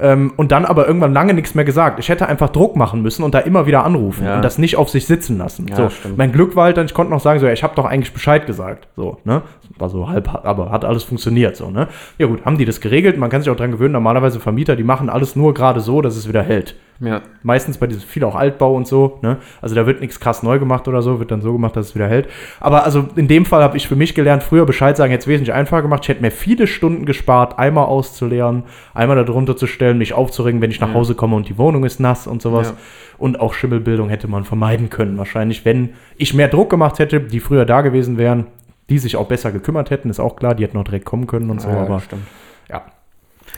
ähm, 0.00 0.32
und 0.36 0.52
dann 0.52 0.64
aber 0.64 0.86
irgendwann 0.86 1.12
lange 1.12 1.34
nichts 1.34 1.54
mehr 1.54 1.64
gesagt. 1.64 1.98
Ich 1.98 2.08
hätte 2.08 2.28
einfach 2.28 2.48
Druck 2.50 2.76
machen 2.76 3.02
müssen 3.02 3.22
und 3.22 3.34
da 3.34 3.38
immer 3.40 3.66
wieder 3.66 3.84
anrufen 3.84 4.24
Ja. 4.24 4.36
und 4.36 4.44
das 4.44 4.58
nicht 4.58 4.76
auf 4.76 4.88
sich 4.90 5.06
sitzen 5.06 5.38
lassen. 5.38 5.66
Ja, 5.68 5.76
so, 5.76 5.90
stimmt. 5.90 6.18
mein 6.18 6.32
Glück 6.32 6.56
war 6.56 6.64
halt 6.64 6.76
dann, 6.76 6.86
ich 6.86 6.94
konnte 6.94 7.12
noch 7.12 7.20
sagen, 7.20 7.40
so, 7.40 7.46
ja, 7.46 7.52
ich 7.52 7.62
habe 7.62 7.74
doch 7.76 7.84
eigentlich 7.84 8.12
Bescheid 8.12 8.46
gesagt, 8.46 8.88
so, 8.96 9.18
ne, 9.24 9.42
war 9.78 9.88
so 9.88 10.08
halb, 10.08 10.28
aber 10.44 10.70
hat 10.70 10.84
alles 10.84 11.04
funktioniert, 11.04 11.56
so, 11.56 11.70
ne. 11.70 11.88
Ja 12.18 12.26
gut, 12.26 12.44
haben 12.44 12.58
die 12.58 12.64
das 12.64 12.80
geregelt, 12.80 13.16
man 13.18 13.30
kann 13.30 13.42
sich 13.42 13.50
auch 13.50 13.56
dran 13.56 13.70
gewöhnen, 13.70 13.92
normalerweise 13.92 14.40
Vermieter, 14.40 14.76
die 14.76 14.84
machen 14.84 15.08
alles 15.08 15.36
nur 15.36 15.54
gerade 15.54 15.80
so, 15.80 16.02
dass 16.02 16.16
es 16.16 16.28
wieder 16.28 16.42
hält 16.42 16.76
Ja. 17.00 17.22
meistens 17.42 17.78
bei 17.78 17.86
diesem 17.86 18.02
viel 18.02 18.24
auch 18.24 18.34
Altbau 18.36 18.74
und 18.74 18.86
so, 18.86 19.18
ne? 19.22 19.38
Also 19.62 19.74
da 19.74 19.86
wird 19.86 20.00
nichts 20.02 20.20
krass 20.20 20.42
neu 20.42 20.58
gemacht 20.58 20.86
oder 20.86 21.00
so, 21.00 21.18
wird 21.18 21.30
dann 21.30 21.40
so 21.40 21.52
gemacht, 21.52 21.74
dass 21.76 21.86
es 21.88 21.94
wieder 21.94 22.08
hält. 22.08 22.28
Aber 22.60 22.84
also 22.84 23.06
in 23.16 23.26
dem 23.26 23.46
Fall 23.46 23.62
habe 23.62 23.76
ich 23.78 23.88
für 23.88 23.96
mich 23.96 24.14
gelernt, 24.14 24.42
früher 24.42 24.66
Bescheid 24.66 24.96
sagen, 24.98 25.10
jetzt 25.12 25.26
wesentlich 25.26 25.54
einfacher 25.54 25.80
gemacht. 25.82 26.00
Ich 26.02 26.08
hätte 26.10 26.20
mir 26.20 26.30
viele 26.30 26.66
Stunden 26.66 27.06
gespart, 27.06 27.58
Eimer 27.58 27.88
auszuleeren, 27.88 28.64
Eimer 28.92 29.14
da 29.14 29.22
drunter 29.24 29.56
zu 29.56 29.66
stellen, 29.66 29.89
mich 29.98 30.14
aufzuregen, 30.14 30.60
wenn 30.60 30.70
ich 30.70 30.80
nach 30.80 30.94
Hause 30.94 31.14
komme 31.14 31.36
und 31.36 31.48
die 31.48 31.58
Wohnung 31.58 31.84
ist 31.84 32.00
nass 32.00 32.26
und 32.26 32.42
sowas. 32.42 32.68
Ja. 32.68 32.76
Und 33.18 33.40
auch 33.40 33.54
Schimmelbildung 33.54 34.08
hätte 34.08 34.28
man 34.28 34.44
vermeiden 34.44 34.90
können. 34.90 35.18
Wahrscheinlich, 35.18 35.64
wenn 35.64 35.90
ich 36.16 36.34
mehr 36.34 36.48
Druck 36.48 36.70
gemacht 36.70 36.98
hätte, 36.98 37.20
die 37.20 37.40
früher 37.40 37.64
da 37.64 37.80
gewesen 37.82 38.18
wären, 38.18 38.46
die 38.88 38.98
sich 38.98 39.16
auch 39.16 39.26
besser 39.26 39.52
gekümmert 39.52 39.90
hätten, 39.90 40.10
ist 40.10 40.20
auch 40.20 40.36
klar, 40.36 40.54
die 40.54 40.64
hätten 40.64 40.76
auch 40.78 40.84
direkt 40.84 41.04
kommen 41.04 41.26
können 41.26 41.50
und 41.50 41.60
so, 41.60 41.68
ja, 41.68 41.82
aber 41.82 42.00
stimmt. 42.00 42.22
ja. 42.68 42.82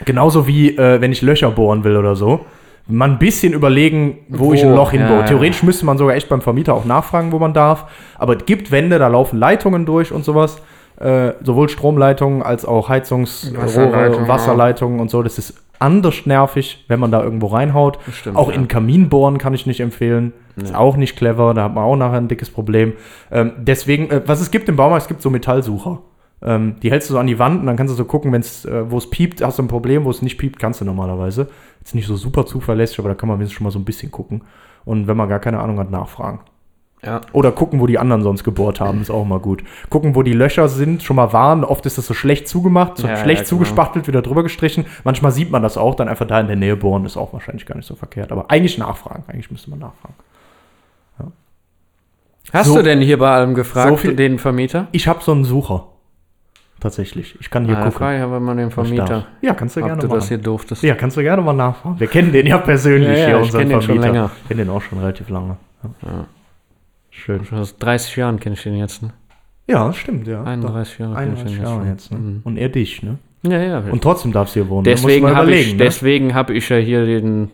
Genauso 0.04 0.46
wie, 0.46 0.76
äh, 0.76 1.00
wenn 1.00 1.12
ich 1.12 1.22
Löcher 1.22 1.50
bohren 1.50 1.84
will 1.84 1.96
oder 1.96 2.16
so. 2.16 2.44
Man 2.88 3.12
ein 3.12 3.18
bisschen 3.18 3.52
überlegen, 3.52 4.18
wo, 4.28 4.46
Wo? 4.46 4.52
ich 4.52 4.64
ein 4.64 4.74
Loch 4.74 4.90
hinbaue. 4.90 5.20
ja. 5.20 5.22
Theoretisch 5.22 5.62
müsste 5.62 5.86
man 5.86 5.98
sogar 5.98 6.16
echt 6.16 6.28
beim 6.28 6.40
Vermieter 6.40 6.74
auch 6.74 6.84
nachfragen, 6.84 7.30
wo 7.30 7.38
man 7.38 7.54
darf. 7.54 7.86
Aber 8.18 8.36
es 8.36 8.44
gibt 8.44 8.72
Wände, 8.72 8.98
da 8.98 9.06
laufen 9.08 9.38
Leitungen 9.38 9.86
durch 9.86 10.10
und 10.12 10.24
sowas. 10.24 10.60
Äh, 10.98 11.32
sowohl 11.42 11.68
Stromleitungen 11.68 12.42
als 12.42 12.64
auch 12.64 12.88
Heizungsrohre 12.88 13.62
Wasserleitung, 13.64 14.22
und 14.22 14.28
Wasserleitungen 14.28 15.00
und 15.00 15.10
so. 15.10 15.22
Das 15.22 15.38
ist 15.38 15.54
anders 15.82 16.26
nervig, 16.26 16.84
wenn 16.88 17.00
man 17.00 17.10
da 17.10 17.22
irgendwo 17.22 17.48
reinhaut. 17.48 17.98
Stimmt, 18.12 18.36
auch 18.36 18.48
ja. 18.48 18.54
in 18.54 18.68
Kamin 18.68 19.08
bohren 19.08 19.38
kann 19.38 19.52
ich 19.52 19.66
nicht 19.66 19.80
empfehlen. 19.80 20.32
Ist 20.56 20.74
auch 20.74 20.96
nicht 20.96 21.16
clever, 21.16 21.54
da 21.54 21.64
hat 21.64 21.74
man 21.74 21.84
auch 21.84 21.96
nachher 21.96 22.18
ein 22.18 22.28
dickes 22.28 22.50
Problem. 22.50 22.92
Ähm, 23.30 23.52
deswegen, 23.58 24.10
äh, 24.10 24.22
was 24.26 24.40
es 24.40 24.50
gibt 24.50 24.68
im 24.68 24.76
Baumarkt, 24.76 25.02
es 25.02 25.08
gibt 25.08 25.22
so 25.22 25.30
Metallsucher. 25.30 26.02
Ähm, 26.42 26.76
die 26.82 26.90
hältst 26.90 27.08
du 27.08 27.14
so 27.14 27.18
an 27.18 27.26
die 27.26 27.38
Wand 27.38 27.60
und 27.60 27.66
dann 27.66 27.76
kannst 27.76 27.92
du 27.92 27.96
so 27.96 28.04
gucken, 28.04 28.32
wenn's, 28.32 28.64
äh, 28.64 28.90
wo 28.90 28.98
es 28.98 29.08
piept, 29.08 29.42
hast 29.42 29.58
du 29.58 29.62
ein 29.62 29.68
Problem, 29.68 30.04
wo 30.04 30.10
es 30.10 30.22
nicht 30.22 30.38
piept, 30.38 30.58
kannst 30.58 30.80
du 30.80 30.84
normalerweise. 30.84 31.48
Ist 31.82 31.94
nicht 31.94 32.06
so 32.06 32.16
super 32.16 32.44
zuverlässig, 32.44 32.98
aber 32.98 33.10
da 33.10 33.14
kann 33.14 33.28
man 33.28 33.38
wenigstens 33.38 33.56
schon 33.56 33.64
mal 33.64 33.70
so 33.70 33.78
ein 33.78 33.84
bisschen 33.84 34.10
gucken. 34.10 34.42
Und 34.84 35.06
wenn 35.06 35.16
man 35.16 35.28
gar 35.28 35.38
keine 35.38 35.60
Ahnung 35.60 35.78
hat, 35.78 35.90
nachfragen. 35.90 36.40
Ja. 37.04 37.20
Oder 37.32 37.50
gucken, 37.50 37.80
wo 37.80 37.86
die 37.88 37.98
anderen 37.98 38.22
sonst 38.22 38.44
gebohrt 38.44 38.78
haben, 38.78 39.00
ist 39.02 39.10
auch 39.10 39.24
mal 39.24 39.40
gut. 39.40 39.64
Gucken, 39.90 40.14
wo 40.14 40.22
die 40.22 40.34
Löcher 40.34 40.68
sind, 40.68 41.02
schon 41.02 41.16
mal 41.16 41.32
waren. 41.32 41.64
Oft 41.64 41.84
ist 41.86 41.98
das 41.98 42.06
so 42.06 42.14
schlecht 42.14 42.46
zugemacht, 42.46 42.96
so 42.98 43.08
Ja, 43.08 43.16
schlecht 43.16 43.40
ja, 43.40 43.44
genau. 43.44 43.48
zugespachtelt, 43.48 44.06
wieder 44.06 44.22
drüber 44.22 44.44
gestrichen. 44.44 44.84
Manchmal 45.02 45.32
sieht 45.32 45.50
man 45.50 45.62
das 45.64 45.76
auch, 45.76 45.96
dann 45.96 46.08
einfach 46.08 46.28
da 46.28 46.38
in 46.38 46.46
der 46.46 46.54
Nähe 46.54 46.76
bohren, 46.76 47.04
ist 47.04 47.16
auch 47.16 47.32
wahrscheinlich 47.32 47.66
gar 47.66 47.74
nicht 47.74 47.86
so 47.86 47.96
verkehrt. 47.96 48.30
Aber 48.30 48.52
eigentlich 48.52 48.78
nachfragen, 48.78 49.24
eigentlich 49.26 49.50
müsste 49.50 49.70
man 49.70 49.80
nachfragen. 49.80 50.14
Hast 52.52 52.66
So- 52.68 52.76
du 52.76 52.82
denn 52.82 53.00
hier 53.00 53.18
bei 53.18 53.30
allem 53.30 53.54
gefragt, 53.54 53.88
so 53.90 53.96
viel- 53.96 54.14
den 54.16 54.38
Vermieter? 54.38 54.86
Ich 54.92 55.08
habe 55.08 55.22
so 55.22 55.32
einen 55.32 55.44
Sucher. 55.44 55.86
tatsächlich. 56.80 57.38
Ich 57.40 57.48
kann 57.48 57.64
hier 57.64 57.76
Ah, 57.78 57.84
gucken. 57.84 57.92
frage 57.92 58.16
ich 58.18 58.22
aber 58.24 58.40
mal 58.40 58.56
den. 58.56 58.72
Vermieter, 58.72 59.26
Ja, 59.40 59.54
kannst 59.54 59.76
du 59.76 59.80
gerne 59.82 60.00
du 60.00 60.08
machen. 60.08 60.18
das 60.18 60.26
hier 60.28 60.38
durftest. 60.38 60.82
ja, 60.82 60.96
kannst 60.96 61.16
du 61.16 61.22
gerne 61.22 61.40
mal 61.40 61.52
nachfragen. 61.52 62.00
Wir 62.00 62.08
kennen 62.08 62.32
den 62.32 62.44
ja 62.46 62.58
persönlich 62.58 63.08
Ja, 63.08 63.14
ja, 63.14 63.26
hier, 63.26 63.36
ich 63.38 63.44
unseren 63.44 63.68
den 63.68 63.70
schon 63.80 63.82
Vermieter. 63.82 64.06
länger. 64.08 64.30
Ich 64.42 64.48
kenne 64.48 64.64
den 64.64 64.70
auch 64.74 64.82
schon 64.82 64.98
relativ 64.98 65.28
lange. 65.28 65.56
Ja. 66.02 66.26
Schön. 67.12 67.44
Schon 67.44 67.58
Aus 67.58 67.76
30 67.76 68.16
Jahren 68.16 68.40
kenne 68.40 68.54
ich 68.54 68.62
den 68.62 68.74
jetzt. 68.74 69.02
Ne? 69.02 69.12
Ja, 69.68 69.92
stimmt, 69.92 70.26
ja. 70.26 70.42
31 70.42 70.98
Jahre. 70.98 71.12
Doch. 71.12 71.20
kenn 71.20 71.32
ich 71.34 71.38
31 71.38 71.56
den 71.56 71.64
Jahre 71.64 71.86
jetzt. 71.86 72.10
Ne? 72.10 72.18
Mhm. 72.18 72.40
Und 72.42 72.56
er 72.56 72.68
dich, 72.68 73.02
ne? 73.02 73.18
Ja, 73.42 73.60
ja. 73.60 73.78
Und 73.78 74.02
trotzdem 74.02 74.32
darfst 74.32 74.56
du 74.56 74.60
hier 74.60 74.70
wohnen. 74.70 74.84
Du 74.84 74.90
deswegen 74.90 75.28
habe 75.28 75.52
ich, 75.52 75.72
ne? 75.72 75.78
deswegen 75.78 76.34
hab 76.34 76.50
ich 76.50 76.68
ja 76.68 76.78
hier 76.78 77.04
den, 77.04 77.50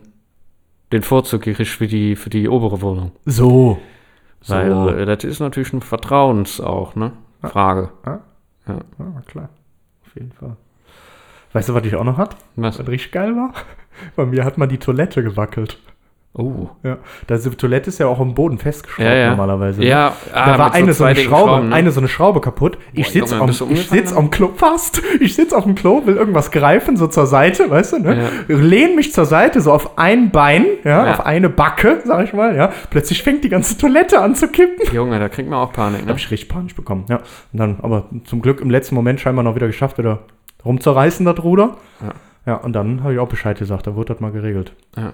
den 0.91 1.03
Vorzug 1.03 1.41
gekriegt 1.41 1.69
für 1.69 1.87
die, 1.87 2.15
für 2.15 2.29
die 2.29 2.47
obere 2.47 2.81
Wohnung. 2.81 3.11
So. 3.25 3.79
So. 4.41 4.53
Weil 4.53 4.99
äh, 4.99 5.05
das 5.05 5.25
ist 5.25 5.39
natürlich 5.39 5.73
ein 5.73 5.81
Vertrauens 5.81 6.61
auch, 6.61 6.95
ne? 6.95 7.11
Frage. 7.41 7.89
Ja, 8.05 8.21
klar. 9.27 9.49
Auf 10.05 10.15
jeden 10.15 10.31
Fall. 10.31 10.55
Weißt 11.53 11.69
du, 11.69 11.73
was 11.73 11.85
ich 11.85 11.95
auch 11.95 12.03
noch 12.03 12.17
hatte? 12.17 12.37
Was? 12.55 12.79
Was 12.79 12.87
richtig 12.87 13.11
geil 13.11 13.35
war? 13.35 13.53
Bei 14.15 14.25
mir 14.25 14.45
hat 14.45 14.57
mal 14.57 14.67
die 14.67 14.77
Toilette 14.77 15.23
gewackelt. 15.23 15.79
Oh. 16.33 16.69
Ja. 16.83 16.99
Da 17.25 17.37
die 17.37 17.49
Toilette 17.49 17.89
ist 17.89 17.97
ja 17.97 18.05
auch 18.07 18.19
am 18.19 18.35
Boden 18.35 18.59
festgeschraubt 18.59 19.03
Ja, 19.03 19.13
ja. 19.15 19.29
normalerweise. 19.31 19.79
ne? 19.81 19.87
Ja, 19.87 20.13
ah, 20.31 20.51
Da 20.51 20.59
war 20.59 20.73
eine 20.73 20.93
so 20.93 21.03
eine 21.03 21.13
zwei 21.15 21.21
dicken 21.21 21.29
Schraube, 21.35 21.49
Schrauben, 21.51 21.69
ne? 21.69 21.75
eine 21.75 21.91
so 21.91 21.99
eine 21.99 22.07
Schraube 22.07 22.39
kaputt. 22.39 22.77
Ich 22.93 23.07
Boah, 23.07 23.11
sitz 23.11 23.31
Junge, 23.31 23.43
am, 23.43 23.49
ich 23.71 23.89
sitz 23.89 24.13
am 24.13 24.29
Klo 24.29 24.51
fast. 24.55 25.01
Ich 25.19 25.35
sitz 25.35 25.53
auf 25.53 25.63
dem 25.63 25.73
Klo, 25.75 26.05
will 26.05 26.15
irgendwas 26.15 26.51
greifen, 26.51 26.97
so 26.97 27.07
zur 27.07 27.25
Seite, 27.25 27.69
weißt 27.69 27.93
du, 27.93 27.99
ne? 27.99 28.29
Ja. 28.47 28.55
Lehn 28.55 28.95
mich 28.95 29.11
zur 29.11 29.25
Seite, 29.25 29.59
so 29.59 29.71
auf 29.73 29.97
ein 29.97 30.29
Bein, 30.29 30.65
ja, 30.83 31.05
Ja. 31.07 31.11
auf 31.13 31.25
eine 31.25 31.49
Backe, 31.49 32.01
sag 32.05 32.23
ich 32.25 32.33
mal, 32.33 32.55
ja. 32.55 32.71
Plötzlich 32.91 33.23
fängt 33.23 33.43
die 33.43 33.49
ganze 33.49 33.75
Toilette 33.77 34.21
an 34.21 34.35
zu 34.35 34.47
kippen. 34.49 34.93
Junge, 34.93 35.19
da 35.19 35.29
kriegt 35.29 35.49
man 35.49 35.57
auch 35.59 35.73
Panik, 35.73 35.99
Da 36.01 36.05
ne? 36.05 36.09
habe 36.09 36.19
ich 36.19 36.29
richtig 36.31 36.47
Panik 36.47 36.75
bekommen, 36.75 37.05
ja. 37.09 37.17
Und 37.51 37.59
dann, 37.59 37.79
aber 37.81 38.05
zum 38.25 38.41
Glück 38.43 38.61
im 38.61 38.69
letzten 38.69 38.93
Moment 38.95 39.19
scheinbar 39.19 39.43
noch 39.43 39.55
wieder 39.55 39.67
geschafft, 39.67 39.97
wieder 39.97 40.19
rumzureißen, 40.63 41.25
das 41.25 41.43
Ruder. 41.43 41.77
Ja. 42.01 42.11
Ja, 42.45 42.55
und 42.55 42.73
dann 42.73 43.03
habe 43.03 43.13
ich 43.13 43.19
auch 43.19 43.27
Bescheid 43.27 43.57
gesagt, 43.59 43.87
da 43.87 43.95
wurde 43.95 44.13
das 44.13 44.21
mal 44.21 44.31
geregelt. 44.31 44.73
Ja. 44.95 45.13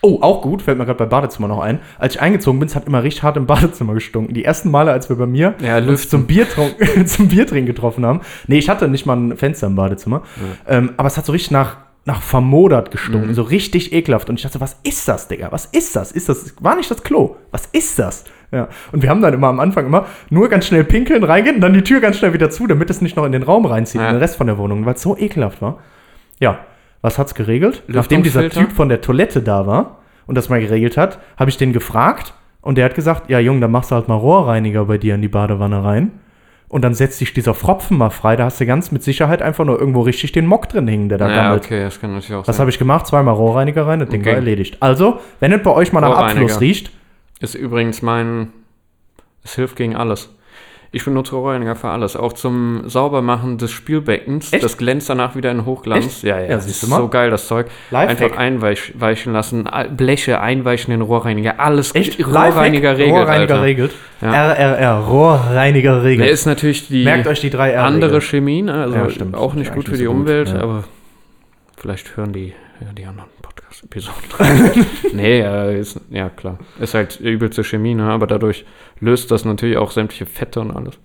Oh, 0.00 0.18
auch 0.20 0.42
gut, 0.42 0.62
fällt 0.62 0.78
mir 0.78 0.84
gerade 0.84 0.98
bei 0.98 1.06
Badezimmer 1.06 1.48
noch 1.48 1.58
ein. 1.60 1.80
Als 1.98 2.14
ich 2.14 2.20
eingezogen 2.20 2.60
bin, 2.60 2.68
es 2.68 2.76
hat 2.76 2.86
immer 2.86 3.02
richtig 3.02 3.24
hart 3.24 3.36
im 3.36 3.46
Badezimmer 3.46 3.94
gestunken. 3.94 4.32
Die 4.32 4.44
ersten 4.44 4.70
Male, 4.70 4.92
als 4.92 5.08
wir 5.08 5.16
bei 5.16 5.26
mir 5.26 5.54
Ja, 5.60 5.78
uns 5.78 6.08
zum, 6.08 6.26
Biertrunk- 6.28 7.04
zum 7.06 7.28
Biertrinken 7.28 7.66
getroffen 7.66 8.06
haben. 8.06 8.20
Nee, 8.46 8.58
ich 8.58 8.68
hatte 8.68 8.86
nicht 8.88 9.06
mal 9.06 9.16
ein 9.16 9.36
Fenster 9.36 9.66
im 9.66 9.74
Badezimmer. 9.74 10.22
Ähm, 10.68 10.90
aber 10.96 11.08
es 11.08 11.16
hat 11.16 11.26
so 11.26 11.32
richtig 11.32 11.50
nach, 11.50 11.78
nach 12.04 12.22
vermodert 12.22 12.92
gestunken. 12.92 13.34
So 13.34 13.42
richtig 13.42 13.92
ekelhaft. 13.92 14.28
Und 14.30 14.36
ich 14.36 14.42
dachte, 14.42 14.60
was 14.60 14.76
ist 14.84 15.08
das, 15.08 15.26
Digga? 15.26 15.48
Was 15.50 15.64
ist 15.64 15.96
das? 15.96 16.12
Ist 16.12 16.28
das? 16.28 16.54
War 16.60 16.76
nicht 16.76 16.90
das 16.90 17.02
Klo. 17.02 17.34
Was 17.50 17.66
ist 17.66 17.98
das? 17.98 18.24
Ja. 18.52 18.68
Und 18.92 19.02
wir 19.02 19.10
haben 19.10 19.20
dann 19.20 19.34
immer 19.34 19.48
am 19.48 19.58
Anfang 19.58 19.84
immer 19.86 20.06
nur 20.30 20.48
ganz 20.48 20.66
schnell 20.66 20.84
pinkeln, 20.84 21.24
reingehen 21.24 21.56
und 21.56 21.60
dann 21.60 21.72
die 21.74 21.82
Tür 21.82 22.00
ganz 22.00 22.18
schnell 22.18 22.32
wieder 22.32 22.50
zu, 22.50 22.66
damit 22.68 22.88
es 22.88 23.00
nicht 23.02 23.16
noch 23.16 23.24
in 23.24 23.32
den 23.32 23.42
Raum 23.42 23.66
reinzieht, 23.66 24.00
Ja. 24.00 24.08
in 24.08 24.14
den 24.14 24.20
Rest 24.20 24.36
von 24.36 24.46
der 24.46 24.58
Wohnung, 24.58 24.86
weil 24.86 24.94
es 24.94 25.02
so 25.02 25.16
ekelhaft 25.18 25.60
war. 25.60 25.80
Ja, 26.40 26.60
was 27.02 27.18
hat's 27.18 27.34
geregelt? 27.34 27.82
Nachdem 27.86 28.22
dieser? 28.22 28.48
Typ 28.50 28.72
von 28.72 28.88
der 28.88 29.00
Toilette 29.00 29.42
da 29.42 29.66
war 29.66 29.98
und 30.26 30.34
das 30.36 30.48
mal 30.48 30.60
geregelt 30.60 30.96
hat, 30.96 31.18
habe 31.36 31.50
ich 31.50 31.56
den 31.56 31.72
gefragt 31.72 32.34
und 32.60 32.76
der 32.78 32.84
hat 32.84 32.94
gesagt, 32.94 33.30
ja 33.30 33.38
Junge, 33.38 33.60
dann 33.60 33.70
machst 33.70 33.90
du 33.90 33.94
halt 33.94 34.08
mal 34.08 34.14
Rohrreiniger 34.16 34.84
bei 34.86 34.98
dir 34.98 35.14
in 35.14 35.22
die 35.22 35.28
Badewanne 35.28 35.82
rein 35.84 36.10
und 36.68 36.82
dann 36.82 36.92
setzt 36.94 37.18
sich 37.18 37.32
dieser 37.32 37.54
Pfropfen 37.54 37.96
mal 37.96 38.10
frei, 38.10 38.36
da 38.36 38.44
hast 38.44 38.60
du 38.60 38.66
ganz 38.66 38.90
mit 38.92 39.02
Sicherheit 39.02 39.40
einfach 39.42 39.64
nur 39.64 39.78
irgendwo 39.78 40.02
richtig 40.02 40.32
den 40.32 40.44
Mock 40.46 40.68
drin 40.68 40.86
hängen, 40.88 41.08
der 41.08 41.16
da 41.18 41.28
Ja, 41.30 41.34
gammelt. 41.44 41.64
okay, 41.64 41.80
das 41.84 42.00
kann 42.00 42.12
natürlich 42.12 42.34
auch 42.34 42.44
sein. 42.44 42.58
habe 42.58 42.70
ich 42.70 42.78
gemacht? 42.78 43.06
Zweimal 43.06 43.34
Rohrreiniger 43.34 43.86
rein, 43.86 44.00
das 44.00 44.08
Ding 44.10 44.20
Okay. 44.20 44.30
war 44.30 44.36
erledigt. 44.36 44.76
Also, 44.80 45.20
wenn 45.40 45.52
es 45.52 45.62
bei 45.62 45.70
euch 45.70 45.92
mal 45.92 46.00
nach. 46.00 46.18
Abfluss 46.18 46.60
riecht, 46.60 46.90
Ist 47.40 47.54
übrigens 47.54 48.02
mein. 48.02 48.48
Es 49.44 49.54
hilft 49.54 49.76
gegen 49.76 49.94
alles. 49.96 50.34
Ich 50.90 51.04
benutze 51.04 51.34
Rohrreiniger 51.36 51.76
für 51.76 51.88
alles. 51.90 52.16
Auch 52.16 52.32
zum 52.32 52.88
Saubermachen 52.88 53.58
des 53.58 53.70
Spülbeckens. 53.70 54.52
Echt? 54.54 54.64
Das 54.64 54.78
glänzt 54.78 55.10
danach 55.10 55.36
wieder 55.36 55.50
in 55.50 55.66
Hochglanz. 55.66 56.06
Echt? 56.06 56.22
Ja, 56.22 56.36
ja. 56.40 56.46
Ja, 56.46 56.48
das 56.54 56.64
siehst 56.64 56.82
ist 56.82 56.84
du 56.84 56.94
mal. 56.94 56.98
so 57.02 57.08
geil, 57.08 57.30
das 57.30 57.46
Zeug. 57.46 57.66
Lifehack. 57.90 58.22
Einfach 58.22 58.36
einweichen 58.38 59.32
lassen. 59.34 59.68
Bleche 59.96 60.40
einweichen 60.40 60.92
in 60.94 61.02
Rohrreiniger. 61.02 61.60
Alles 61.60 61.94
echt 61.94 62.18
Rohrreiniger 62.18 62.92
Lifehack, 62.92 62.98
regelt. 62.98 63.10
Rohrreiniger 63.12 63.54
Alter. 63.54 63.62
regelt. 63.62 63.92
Ja. 64.22 64.32
RRR, 64.52 64.98
Rohrreiniger 65.06 65.94
Der 65.96 66.04
regelt. 66.04 66.30
ist 66.30 66.46
natürlich 66.46 66.88
die 66.88 67.04
Merkt 67.04 67.26
euch 67.26 67.40
die 67.40 67.50
drei 67.50 67.70
R. 67.72 67.84
andere 67.84 68.20
Chemie, 68.20 68.62
ne? 68.62 68.72
also 68.74 68.96
Ja, 68.96 69.10
stimmt. 69.10 69.34
auch 69.36 69.54
nicht 69.54 69.74
gut 69.74 69.86
für 69.88 69.96
die 69.98 70.04
gut, 70.06 70.14
Umwelt, 70.14 70.54
aber 70.54 70.84
vielleicht 71.78 72.16
hören 72.16 72.32
die, 72.32 72.54
ja, 72.80 72.92
die 72.92 73.04
anderen 73.04 73.30
Podcast-Episoden. 73.42 74.86
nee, 75.12 75.40
äh, 75.40 75.78
ist, 75.78 76.00
ja 76.10 76.28
klar. 76.28 76.58
Ist 76.80 76.94
halt 76.94 77.20
übelste 77.20 77.64
Chemie, 77.64 77.94
ne? 77.94 78.04
aber 78.04 78.26
dadurch 78.26 78.64
löst 79.00 79.30
das 79.30 79.44
natürlich 79.44 79.76
auch 79.76 79.90
sämtliche 79.90 80.26
Fette 80.26 80.60
und 80.60 80.70
alles. 80.72 80.98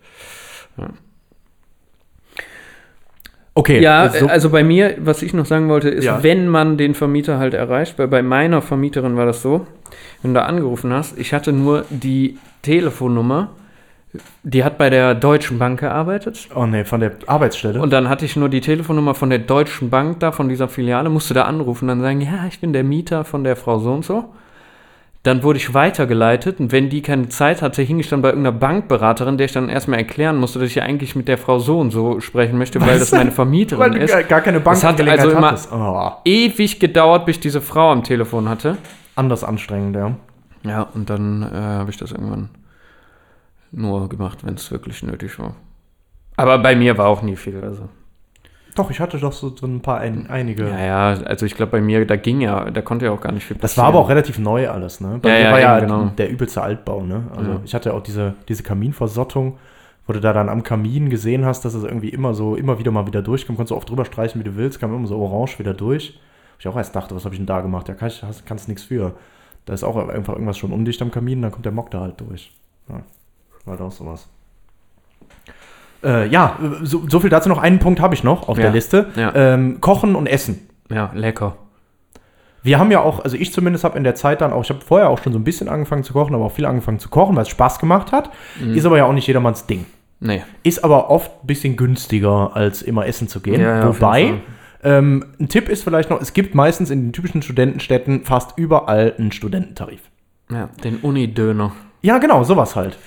Okay, 3.56 3.80
Ja, 3.82 4.10
so, 4.10 4.26
also 4.28 4.50
bei 4.50 4.64
mir, 4.64 4.96
was 5.00 5.22
ich 5.22 5.34
noch 5.34 5.46
sagen 5.46 5.70
wollte, 5.70 5.90
ist, 5.90 6.06
Ja. 6.06 6.24
wenn 6.24 6.48
man 6.48 6.78
den 6.78 6.96
Vermieter 6.96 7.38
halt 7.38 7.54
erreicht, 7.54 8.00
weil 8.00 8.08
bei 8.08 8.24
meiner 8.24 8.64
Vermieterin 8.64 9.16
war 9.16 9.28
das 9.28 9.44
so, 9.44 9.68
wenn 10.22 10.34
du 10.34 10.40
da 10.40 10.48
angerufen 10.48 10.92
hast, 10.92 11.18
ich 11.20 11.34
hatte 11.34 11.54
nur 11.54 11.86
die 11.92 12.40
Telefonnummer, 12.64 13.52
die 14.44 14.64
hat 14.64 14.78
bei 14.78 14.90
der 14.90 15.16
Deutschen 15.16 15.58
Bank 15.60 15.80
gearbeitet. 15.80 16.48
oh 16.56 16.66
nee, 16.66 16.84
von 16.86 17.00
der 17.00 17.14
Arbeitsstelle. 17.28 17.82
Und 17.82 17.92
dann 17.92 18.10
hatte 18.10 18.26
ich 18.26 18.36
nur 18.36 18.50
die 18.50 18.62
Telefonnummer 18.62 19.16
von 19.16 19.30
der 19.30 19.40
Deutschen 19.40 19.90
Bank 19.90 20.20
da, 20.20 20.32
von 20.32 20.50
dieser 20.50 20.68
Filiale, 20.68 21.10
musste 21.10 21.34
da 21.34 21.44
anrufen, 21.44 21.88
dann 21.88 22.02
sagen, 22.02 22.22
ja, 22.22 22.46
ich 22.48 22.60
bin 22.60 22.74
der 22.74 22.84
Mieter 22.84 23.24
von 23.24 23.44
der 23.44 23.56
Frau 23.56 23.80
so 23.80 23.92
und 23.94 24.06
so. 24.06 24.26
Dann 25.24 25.42
wurde 25.42 25.58
ich 25.58 25.74
weitergeleitet 25.74 26.60
und 26.60 26.74
wenn 26.74 26.90
die 26.90 27.02
keine 27.02 27.30
Zeit 27.30 27.62
hatte, 27.62 27.82
hing 27.82 27.98
ich 27.98 28.10
dann 28.10 28.22
bei 28.22 28.28
irgendeiner 28.30 28.58
Bankberaterin, 28.58 29.38
der 29.38 29.46
ich 29.46 29.54
dann 29.54 29.70
erstmal 29.70 30.00
erklären 30.00 30.36
musste, 30.38 30.60
dass 30.60 30.68
ich 30.68 30.76
ja 30.76 30.84
eigentlich 30.84 31.16
mit 31.16 31.30
der 31.30 31.38
Frau 31.38 31.60
so 31.60 31.80
und 31.80 31.92
so 31.92 32.20
sprechen 32.20 32.58
möchte, 32.58 32.82
weil 32.82 33.00
das 33.00 33.14
meine 33.14 33.32
Vermieterin 33.32 33.94
ist. 33.94 34.12
gar- 34.28 34.42
keine 34.42 34.60
Das 34.60 34.84
hat 34.84 34.98
Bankangelegenheit 34.98 35.20
also 35.72 35.76
immer-. 35.78 36.12
Oh, 36.12 36.12
Ewig 36.26 36.78
gedauert, 36.82 37.26
bis 37.26 37.38
ich 37.38 37.40
diese 37.40 37.62
Frau 37.62 37.92
am 37.94 38.04
Telefon 38.04 38.50
hatte. 38.50 38.78
anders 39.16 39.46
anstrengend, 39.46 39.96
ja. 39.96 40.12
Ja, 40.66 40.88
und 40.94 41.10
dann 41.10 41.42
äh, 41.44 41.56
habe 41.56 41.90
ich 41.90 41.96
das 41.98 42.12
irgendwann 42.12 42.50
nur 43.74 44.08
gemacht, 44.10 44.46
wenn 44.46 44.56
es 44.56 44.72
wirklich 44.72 45.04
nötig 45.04 45.38
war. 45.40 45.56
Aber 46.38 46.58
bei 46.60 46.76
mir 46.76 46.98
war 46.98 47.08
auch 47.08 47.22
nie 47.22 47.36
viel. 47.36 47.62
Also. 47.64 47.90
Doch, 48.76 48.90
ich 48.90 49.00
hatte 49.00 49.20
doch 49.20 49.34
so, 49.34 49.56
so 49.56 49.68
ein 49.68 49.82
paar, 49.82 50.00
ein, 50.00 50.28
einige. 50.28 50.68
Ja, 50.68 50.80
ja, 50.80 51.08
also 51.26 51.46
ich 51.46 51.54
glaube 51.56 51.74
bei 51.74 51.82
mir, 51.82 52.06
da 52.08 52.16
ging 52.16 52.42
ja, 52.42 52.72
da 52.72 52.82
konnte 52.82 53.06
ja 53.06 53.12
auch 53.12 53.22
gar 53.22 53.32
nicht 53.32 53.46
viel 53.46 53.58
Das 53.58 53.78
war 53.78 53.86
aber 53.86 54.00
auch 54.00 54.10
relativ 54.10 54.40
neu 54.40 54.68
alles, 54.68 55.00
ne? 55.00 55.20
Bei 55.22 55.30
Ja, 55.30 55.36
mir 55.36 55.42
ja, 55.44 55.52
war 55.52 55.60
ja 55.60 55.80
genau. 55.80 56.06
der 56.18 56.30
übelste 56.32 56.62
Altbau, 56.62 57.04
ne? 57.04 57.24
Also 57.36 57.52
Ja. 57.52 57.62
ich 57.64 57.76
hatte 57.76 57.94
auch 57.94 58.02
diese, 58.02 58.34
diese 58.48 58.64
Kaminversottung, 58.64 59.58
wo 60.08 60.14
du 60.14 60.20
da 60.20 60.34
dann 60.34 60.50
am 60.50 60.64
Kamin 60.64 61.10
gesehen 61.12 61.46
hast, 61.46 61.66
dass 61.66 61.76
es 61.76 61.84
irgendwie 61.84 62.10
immer 62.10 62.34
so, 62.34 62.56
immer 62.56 62.80
wieder 62.80 62.92
mal 62.92 63.06
wieder 63.06 63.22
durchkommt. 63.22 63.58
Konntest 63.58 63.72
du 63.72 63.76
oft 63.76 63.90
drüber 63.90 64.06
streichen, 64.06 64.42
wie 64.42 64.46
du 64.46 64.56
willst, 64.56 64.80
kam 64.80 64.94
immer 64.94 65.08
so 65.08 65.18
orange 65.20 65.60
wieder 65.60 65.76
durch. 65.76 66.20
Wo 66.54 66.60
ich 66.60 66.68
auch 66.68 66.76
erst 66.76 66.96
dachte, 66.96 67.16
was 67.16 67.26
habe 67.26 67.36
ich 67.36 67.40
denn 67.40 67.46
da 67.48 67.62
gemacht? 67.62 67.88
Ja, 67.90 67.94
kann 67.94 68.08
ich, 68.08 68.24
kannst 68.46 68.68
nichts 68.68 68.84
für. 68.84 69.14
Da 69.66 69.74
ist 69.74 69.84
auch 69.84 69.96
einfach 70.10 70.34
irgendwas 70.34 70.58
schon 70.58 70.74
undicht 70.74 71.00
am 71.04 71.12
Kamin, 71.12 71.42
dann 71.44 71.52
kommt 71.52 71.66
der 71.66 71.72
Mock 71.72 71.92
da 71.92 72.02
halt 72.02 72.20
durch. 72.20 72.52
Ja, 72.90 73.02
halt 73.68 73.82
auch 73.82 73.92
sowas. 73.92 74.28
Äh, 76.04 76.28
ja, 76.28 76.58
so, 76.82 77.04
so 77.08 77.20
viel 77.20 77.30
dazu 77.30 77.48
noch. 77.50 77.58
Einen 77.60 77.80
Punkt 77.80 78.02
habe 78.02 78.14
ich 78.14 78.24
noch 78.24 78.50
auf 78.50 78.58
Ja, 78.58 78.64
der 78.64 78.72
Liste. 78.74 79.08
ja. 79.16 79.34
Ähm, 79.36 79.80
Kochen 79.80 80.16
und 80.16 80.28
Essen. 80.28 80.68
Ja, 80.90 81.12
lecker. 81.14 81.56
Wir 82.62 82.80
haben 82.80 82.92
ja 82.92 83.02
auch, 83.02 83.24
also 83.24 83.36
ich 83.36 83.52
zumindest 83.52 83.84
habe 83.84 83.98
in 83.98 84.04
der 84.04 84.16
Zeit 84.16 84.42
dann 84.42 84.54
auch, 84.54 84.64
ich 84.64 84.70
habe 84.70 84.80
vorher 84.82 85.10
auch 85.10 85.22
schon 85.22 85.34
so 85.34 85.40
ein 85.40 85.44
bisschen 85.44 85.68
angefangen 85.68 86.04
zu 86.04 86.14
kochen, 86.14 86.34
aber 86.34 86.46
auch 86.46 86.52
viel 86.52 86.66
angefangen 86.66 87.00
zu 87.00 87.10
kochen, 87.10 87.36
weil 87.36 87.44
es 87.44 87.50
Spaß 87.50 87.80
gemacht 87.80 88.12
hat. 88.12 88.30
Mhm. 88.62 88.74
Ist 88.76 88.86
aber 88.86 88.98
ja 88.98 89.06
auch 89.06 89.12
nicht 89.14 89.28
jedermanns 89.28 89.66
Ding. 89.66 89.86
Nee. 90.22 90.44
Ist 90.64 90.84
aber 90.84 91.10
oft 91.10 91.30
ein 91.44 91.48
bisschen 91.48 91.76
günstiger, 91.76 92.52
als 92.56 92.82
immer 92.82 93.06
essen 93.06 93.28
zu 93.28 93.42
gehen. 93.42 93.60
Ja, 93.60 93.86
Wobei, 93.88 94.36
ähm, 94.82 95.26
ein 95.40 95.50
Tipp 95.50 95.68
ist 95.68 95.84
vielleicht 95.84 96.10
noch, 96.10 96.22
es 96.22 96.32
gibt 96.34 96.56
meistens 96.56 96.90
in 96.90 97.02
den 97.08 97.14
typischen 97.14 97.42
Studentenstädten 97.42 98.24
fast 98.24 98.58
überall 98.58 99.14
einen 99.18 99.34
Studententarif. 99.34 100.02
Ja, 100.50 100.70
den 100.84 100.98
Uni-Döner. 100.98 101.74
Ja, 102.02 102.18
genau, 102.20 102.44
sowas 102.46 102.78
halt. 102.78 102.98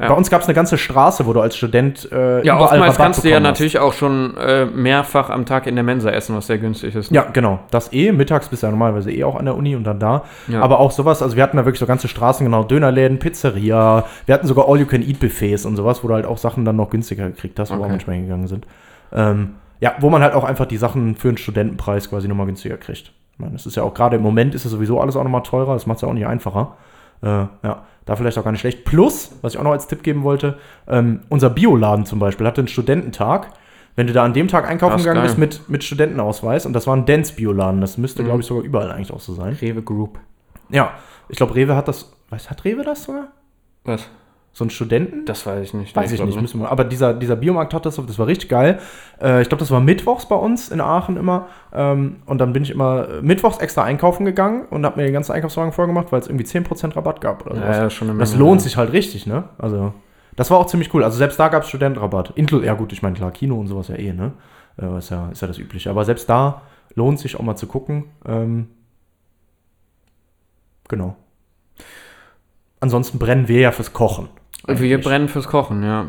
Ja. 0.00 0.08
Bei 0.08 0.14
uns 0.14 0.30
gab 0.30 0.40
es 0.40 0.46
eine 0.48 0.54
ganze 0.54 0.78
Straße, 0.78 1.26
wo 1.26 1.34
du 1.34 1.40
als 1.40 1.54
Student 1.54 2.10
äh, 2.10 2.36
Ja, 2.46 2.54
überall 2.54 2.60
oftmals 2.62 2.94
Rabatt 2.94 2.96
kannst 2.96 3.24
du 3.24 3.28
ja 3.28 3.36
hast. 3.36 3.42
natürlich 3.42 3.78
auch 3.78 3.92
schon 3.92 4.34
äh, 4.38 4.64
mehrfach 4.64 5.28
am 5.28 5.44
Tag 5.44 5.66
in 5.66 5.74
der 5.74 5.84
Mensa 5.84 6.08
essen, 6.10 6.34
was 6.34 6.46
sehr 6.46 6.56
günstig 6.56 6.94
ist. 6.94 7.10
ne? 7.10 7.16
Ja, 7.16 7.24
genau. 7.30 7.58
Das 7.70 7.92
eh. 7.92 8.10
Mittags 8.10 8.48
bist 8.48 8.62
du 8.62 8.68
ja 8.68 8.70
normalerweise 8.70 9.12
eh 9.12 9.22
auch 9.24 9.36
an 9.36 9.44
der 9.44 9.54
Uni 9.54 9.76
und 9.76 9.84
dann 9.84 9.98
da. 9.98 10.22
Ja. 10.48 10.62
Aber 10.62 10.78
auch 10.80 10.92
sowas, 10.92 11.20
also 11.20 11.36
wir 11.36 11.42
hatten 11.42 11.58
da 11.58 11.66
wirklich 11.66 11.78
so 11.80 11.84
ganze 11.86 12.08
Straßen, 12.08 12.42
genau, 12.46 12.64
Dönerläden, 12.64 13.18
Pizzeria. 13.18 14.04
Wir 14.24 14.34
hatten 14.34 14.46
sogar 14.46 14.66
All-You-Can-Eat-Buffets 14.68 15.66
und 15.66 15.76
sowas, 15.76 16.02
wo 16.02 16.08
du 16.08 16.14
halt 16.14 16.24
auch 16.24 16.38
Sachen 16.38 16.64
dann 16.64 16.76
noch 16.76 16.88
günstiger 16.88 17.28
gekriegt 17.28 17.58
hast, 17.58 17.70
wo 17.70 17.74
wir 17.74 17.80
auch 17.80 17.84
Okay. 17.84 17.92
manchmal 17.92 18.16
hingegangen 18.16 18.46
sind. 18.46 18.66
Ähm, 19.12 19.56
ja, 19.80 19.92
wo 20.00 20.08
man 20.08 20.22
halt 20.22 20.32
auch 20.34 20.44
einfach 20.44 20.64
die 20.64 20.78
Sachen 20.78 21.16
für 21.16 21.28
einen 21.28 21.36
Studentenpreis 21.38 22.08
quasi 22.08 22.28
nochmal 22.28 22.46
günstiger 22.46 22.78
kriegt. 22.78 23.12
Ich 23.34 23.38
meine, 23.38 23.52
das 23.52 23.66
ist 23.66 23.76
ja 23.76 23.82
auch 23.82 23.92
gerade 23.92 24.16
im 24.16 24.22
Moment 24.22 24.54
ist 24.54 24.64
es 24.64 24.70
sowieso 24.70 25.00
alles 25.00 25.16
auch 25.16 25.24
nochmal 25.24 25.42
teurer, 25.42 25.74
das 25.74 25.86
macht 25.86 25.96
es 25.96 26.02
ja 26.02 26.08
auch 26.08 26.12
nicht 26.14 26.26
einfacher. 26.26 26.76
Äh, 27.22 27.26
ja, 27.26 27.84
da 28.04 28.16
vielleicht 28.16 28.36
auch 28.38 28.44
gar 28.44 28.50
nicht 28.52 28.60
schlecht. 28.60 28.84
Plus, 28.84 29.32
was 29.42 29.54
ich 29.54 29.58
auch 29.58 29.64
noch 29.64 29.70
als 29.72 29.86
Tipp 29.86 30.02
geben 30.02 30.22
wollte, 30.24 30.58
ähm, 30.88 31.20
unser 31.28 31.50
Bioladen 31.50 32.04
zum 32.04 32.18
Beispiel 32.18 32.46
hatte 32.46 32.60
einen 32.60 32.68
Studententag. 32.68 33.48
Wenn 33.94 34.06
du 34.06 34.12
da 34.14 34.24
an 34.24 34.32
dem 34.32 34.48
Tag 34.48 34.66
einkaufen 34.68 34.96
gegangen 34.98 35.16
geil. 35.18 35.26
bist 35.26 35.38
mit, 35.38 35.68
mit 35.68 35.84
Studentenausweis, 35.84 36.64
und 36.64 36.72
das 36.72 36.86
war 36.86 36.96
ein 36.96 37.04
Dance-Bioladen, 37.04 37.80
das 37.82 37.98
müsste, 37.98 38.22
Mhm. 38.22 38.26
glaube 38.26 38.40
ich, 38.40 38.46
sogar 38.46 38.64
überall 38.64 38.90
eigentlich 38.90 39.12
auch 39.12 39.20
so 39.20 39.34
sein. 39.34 39.52
Rewe 39.60 39.82
Group. 39.82 40.18
Ja, 40.70 40.92
ich 41.28 41.36
glaube, 41.36 41.54
Rewe 41.54 41.76
hat 41.76 41.88
das, 41.88 42.10
weiß, 42.30 42.48
hat 42.50 42.64
Rewe 42.64 42.82
das 42.84 43.04
sogar? 43.04 43.28
Was? 43.84 44.08
Ich 44.52 44.58
So 44.58 44.64
einen 44.64 44.70
Studenten? 44.70 45.24
Das 45.24 45.46
weiß 45.46 45.62
ich 45.62 45.72
nicht. 45.72 45.96
Weiß 45.96 46.12
ich 46.12 46.16
glaub 46.16 46.28
nicht, 46.28 46.40
müssen 46.40 46.60
wir. 46.60 46.70
Aber 46.70 46.84
dieser, 46.84 47.14
dieser 47.14 47.36
Biomarkt 47.36 47.72
hat 47.72 47.86
das, 47.86 47.96
das 47.96 48.18
war 48.18 48.26
richtig 48.26 48.50
geil. 48.50 48.78
Äh, 49.20 49.40
ich 49.40 49.48
glaube, 49.48 49.60
das 49.60 49.70
war 49.70 49.80
mittwochs 49.80 50.26
bei 50.26 50.36
uns 50.36 50.68
in 50.68 50.82
Aachen 50.82 51.16
immer. 51.16 51.46
Ähm, 51.72 52.16
und 52.26 52.38
dann 52.38 52.52
bin 52.52 52.62
ich 52.62 52.70
immer 52.70 53.08
äh, 53.08 53.22
mittwochs 53.22 53.58
extra 53.58 53.84
einkaufen 53.84 54.26
gegangen 54.26 54.66
und 54.68 54.84
habe 54.84 54.98
mir 55.00 55.04
den 55.04 55.14
ganzen 55.14 55.32
Einkaufswagen 55.32 55.72
vollgemacht, 55.72 56.12
weil 56.12 56.20
es 56.20 56.26
irgendwie 56.26 56.44
10% 56.44 56.94
Rabatt 56.94 57.22
gab 57.22 57.46
oder 57.46 57.56
Ja, 57.56 57.82
ja, 57.82 57.90
schon 57.90 58.10
eine 58.10 58.18
das 58.18 58.32
Menge, 58.32 58.44
lohnt 58.44 58.60
ja. 58.60 58.64
sich 58.64 58.76
halt 58.76 58.92
richtig, 58.92 59.26
ne? 59.26 59.44
Also, 59.56 59.94
das 60.36 60.50
war 60.50 60.58
auch 60.58 60.66
ziemlich 60.66 60.92
cool. 60.92 61.02
Also, 61.02 61.16
selbst 61.16 61.40
da 61.40 61.48
gab 61.48 61.62
es 61.62 61.70
Studentenrabatt. 61.70 62.34
Ja, 62.36 62.74
gut, 62.74 62.92
ich 62.92 63.02
meine, 63.02 63.16
klar, 63.16 63.30
Kino 63.30 63.58
und 63.58 63.68
sowas 63.68 63.88
ja 63.88 63.94
eh, 63.94 64.12
ne? 64.12 64.32
Äh, 64.78 64.98
ist, 64.98 65.08
ja, 65.08 65.30
ist 65.30 65.40
ja 65.40 65.48
das 65.48 65.56
Übliche. 65.56 65.88
Aber 65.88 66.04
selbst 66.04 66.28
da 66.28 66.60
lohnt 66.94 67.18
sich 67.18 67.36
auch 67.36 67.42
mal 67.42 67.56
zu 67.56 67.66
gucken. 67.66 68.04
Ähm, 68.26 68.68
genau. 70.88 71.16
Ansonsten 72.80 73.18
brennen 73.18 73.48
wir 73.48 73.60
ja 73.60 73.72
fürs 73.72 73.94
Kochen. 73.94 74.28
Wir 74.64 74.76
Eigentlich. 74.76 75.00
brennen 75.00 75.28
fürs 75.28 75.48
Kochen, 75.48 75.82
ja. 75.82 76.06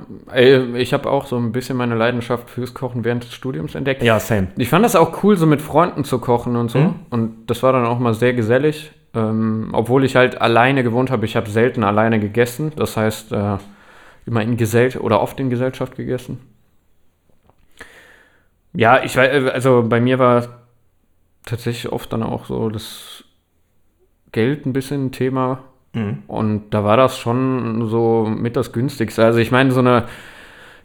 Ich 0.75 0.93
habe 0.93 1.09
auch 1.09 1.25
so 1.25 1.37
ein 1.37 1.51
bisschen 1.51 1.75
meine 1.75 1.95
Leidenschaft 1.95 2.51
fürs 2.51 2.75
Kochen 2.75 3.03
während 3.03 3.23
des 3.23 3.33
Studiums 3.33 3.73
entdeckt. 3.73 4.03
Ja, 4.03 4.19
same. 4.19 4.49
Ich 4.57 4.69
fand 4.69 4.85
das 4.85 4.95
auch 4.95 5.23
cool, 5.23 5.35
so 5.37 5.47
mit 5.47 5.59
Freunden 5.59 6.03
zu 6.03 6.19
kochen 6.19 6.55
und 6.55 6.69
so. 6.69 6.77
Mhm. 6.77 6.95
Und 7.09 7.47
das 7.47 7.63
war 7.63 7.73
dann 7.73 7.85
auch 7.85 7.97
mal 7.97 8.13
sehr 8.13 8.33
gesellig. 8.33 8.91
Ähm, 9.15 9.69
obwohl 9.73 10.05
ich 10.05 10.15
halt 10.15 10.41
alleine 10.41 10.83
gewohnt 10.83 11.11
habe. 11.11 11.25
Ich 11.25 11.35
habe 11.35 11.49
selten 11.49 11.83
alleine 11.83 12.19
gegessen. 12.19 12.71
Das 12.75 12.97
heißt, 12.97 13.31
äh, 13.31 13.57
immer 14.25 14.41
in 14.41 14.57
Gesellschaft 14.57 15.03
oder 15.03 15.21
oft 15.21 15.39
in 15.39 15.49
Gesellschaft 15.49 15.95
gegessen. 15.95 16.39
Ja, 18.73 19.03
ich 19.03 19.15
weiß, 19.15 19.51
also 19.51 19.85
bei 19.87 19.99
mir 20.01 20.17
war 20.17 20.47
tatsächlich 21.45 21.91
oft 21.91 22.11
dann 22.11 22.23
auch 22.23 22.45
so 22.45 22.69
das 22.69 23.23
Geld 24.31 24.65
ein 24.65 24.73
bisschen 24.73 25.05
ein 25.05 25.11
Thema. 25.11 25.63
Mhm. 25.93 26.19
Und 26.27 26.63
da 26.71 26.83
war 26.83 26.97
das 26.97 27.17
schon 27.17 27.87
so 27.87 28.27
mit 28.29 28.55
das 28.55 28.71
günstigste. 28.73 29.23
Also 29.23 29.39
ich 29.39 29.51
meine, 29.51 29.71
so 29.71 29.79
eine 29.79 30.05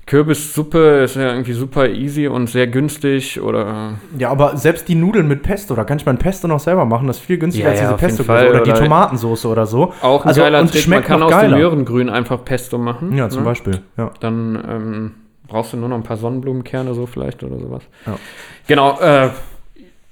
Kürbissuppe 0.07 1.01
ist 1.05 1.17
ja 1.17 1.33
irgendwie 1.33 1.53
super 1.53 1.87
easy 1.89 2.29
und 2.29 2.47
sehr 2.49 2.67
günstig 2.67 3.41
oder 3.43 3.95
Ja, 4.19 4.31
aber 4.31 4.57
selbst 4.57 4.89
die 4.89 4.95
Nudeln 4.95 5.29
mit 5.29 5.43
Pesto, 5.43 5.75
da 5.75 5.85
kann 5.85 5.99
ich 5.99 6.07
mein 6.07 6.17
Pesto 6.19 6.49
noch 6.49 6.61
selber 6.61 6.87
machen. 6.87 7.07
Das 7.07 7.19
ist 7.19 7.27
viel 7.27 7.37
günstiger 7.39 7.67
Ja, 7.67 7.71
als 7.73 7.81
diese 7.81 7.95
pesto 7.95 8.25
Fall. 8.25 8.49
oder 8.49 8.61
die 8.63 8.71
Oder- 8.71 8.85
Tomatensoße 8.85 9.47
oder 9.49 9.67
so. 9.67 9.93
auch 10.01 10.23
ein 10.23 10.29
Also, 10.29 10.41
geiler 10.41 10.61
und 10.61 10.69
Trick. 10.73 10.77
Man 10.77 10.83
schmeckt 10.97 11.07
kann 11.09 11.21
noch 11.21 11.33
aus 11.33 11.41
dem. 11.43 11.51
Möhrengrün 11.51 12.09
einfach 12.09 12.43
Pesto 12.45 12.79
machen. 12.79 13.17
Ja, 13.19 13.29
zum 13.29 13.41
ne? 13.43 13.45
Beispiel. 13.51 13.81
Ja. 13.99 14.11
Dann 14.21 14.55
ähm, 14.67 15.15
brauchst 15.47 15.75
du 15.75 15.77
nur 15.77 15.91
noch 15.91 15.97
ein 15.97 16.03
paar 16.05 16.17
Sonnenblumenkerne 16.17 16.95
so 16.95 17.05
vielleicht 17.05 17.43
oder 17.45 17.59
sowas. 17.59 17.83
Ja. 18.07 18.17
Genau. 18.67 18.99
Äh, 19.01 19.29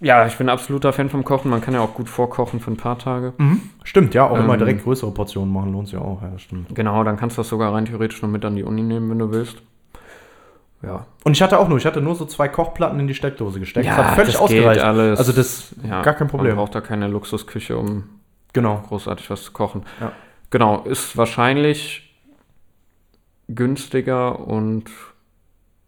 ja, 0.00 0.26
ich 0.26 0.36
bin 0.36 0.48
absoluter 0.48 0.92
Fan 0.92 1.08
vom 1.08 1.24
Kochen. 1.24 1.50
Man 1.50 1.60
kann 1.60 1.74
ja 1.74 1.80
auch 1.80 1.94
gut 1.94 2.08
vorkochen 2.08 2.60
für 2.60 2.70
ein 2.70 2.76
paar 2.76 2.98
Tage. 2.98 3.32
Mhm. 3.38 3.60
Stimmt, 3.84 4.14
ja, 4.14 4.26
auch 4.28 4.36
immer 4.38 4.54
Ähm, 4.54 4.58
direkt 4.58 4.84
größere 4.84 5.10
Portionen 5.10 5.52
machen 5.52 5.72
lohnt 5.72 5.88
sich 5.88 5.98
auch. 5.98 6.20
Ja, 6.22 6.38
stimmt. 6.38 6.74
Genau, 6.74 7.02
dann 7.04 7.16
kannst 7.16 7.36
du 7.38 7.40
das 7.40 7.48
sogar 7.48 7.72
rein 7.72 7.84
theoretisch 7.86 8.20
noch 8.22 8.28
mit 8.28 8.44
an 8.44 8.56
die 8.56 8.64
Uni 8.64 8.82
nehmen, 8.82 9.08
wenn 9.10 9.18
du 9.18 9.30
willst. 9.32 9.62
Ja. 10.82 11.06
Und 11.24 11.32
ich 11.32 11.42
hatte 11.42 11.58
auch 11.58 11.68
nur, 11.68 11.78
ich 11.78 11.86
hatte 11.86 12.00
nur 12.02 12.14
so 12.14 12.26
zwei 12.26 12.48
Kochplatten 12.48 13.00
in 13.00 13.06
die 13.08 13.14
Steckdose 13.14 13.58
gesteckt. 13.58 13.86
Ja, 13.86 13.96
das 13.96 14.06
hat 14.06 14.14
völlig 14.14 14.32
das 14.34 14.42
ausgereicht. 14.42 14.74
geht 14.80 14.84
alles. 14.84 15.18
Also 15.18 15.32
das 15.32 15.74
Ja, 15.82 16.02
gar 16.02 16.14
kein 16.14 16.28
Problem. 16.28 16.54
Man 16.54 16.58
braucht 16.64 16.74
da 16.74 16.80
keine 16.82 17.08
Luxusküche, 17.08 17.76
um 17.78 18.04
Genau. 18.52 18.82
großartig 18.86 19.28
was 19.30 19.44
zu 19.44 19.52
kochen. 19.52 19.82
Ja. 20.00 20.12
Genau, 20.50 20.82
ist 20.82 21.16
wahrscheinlich 21.16 22.14
günstiger 23.48 24.40
und 24.46 24.84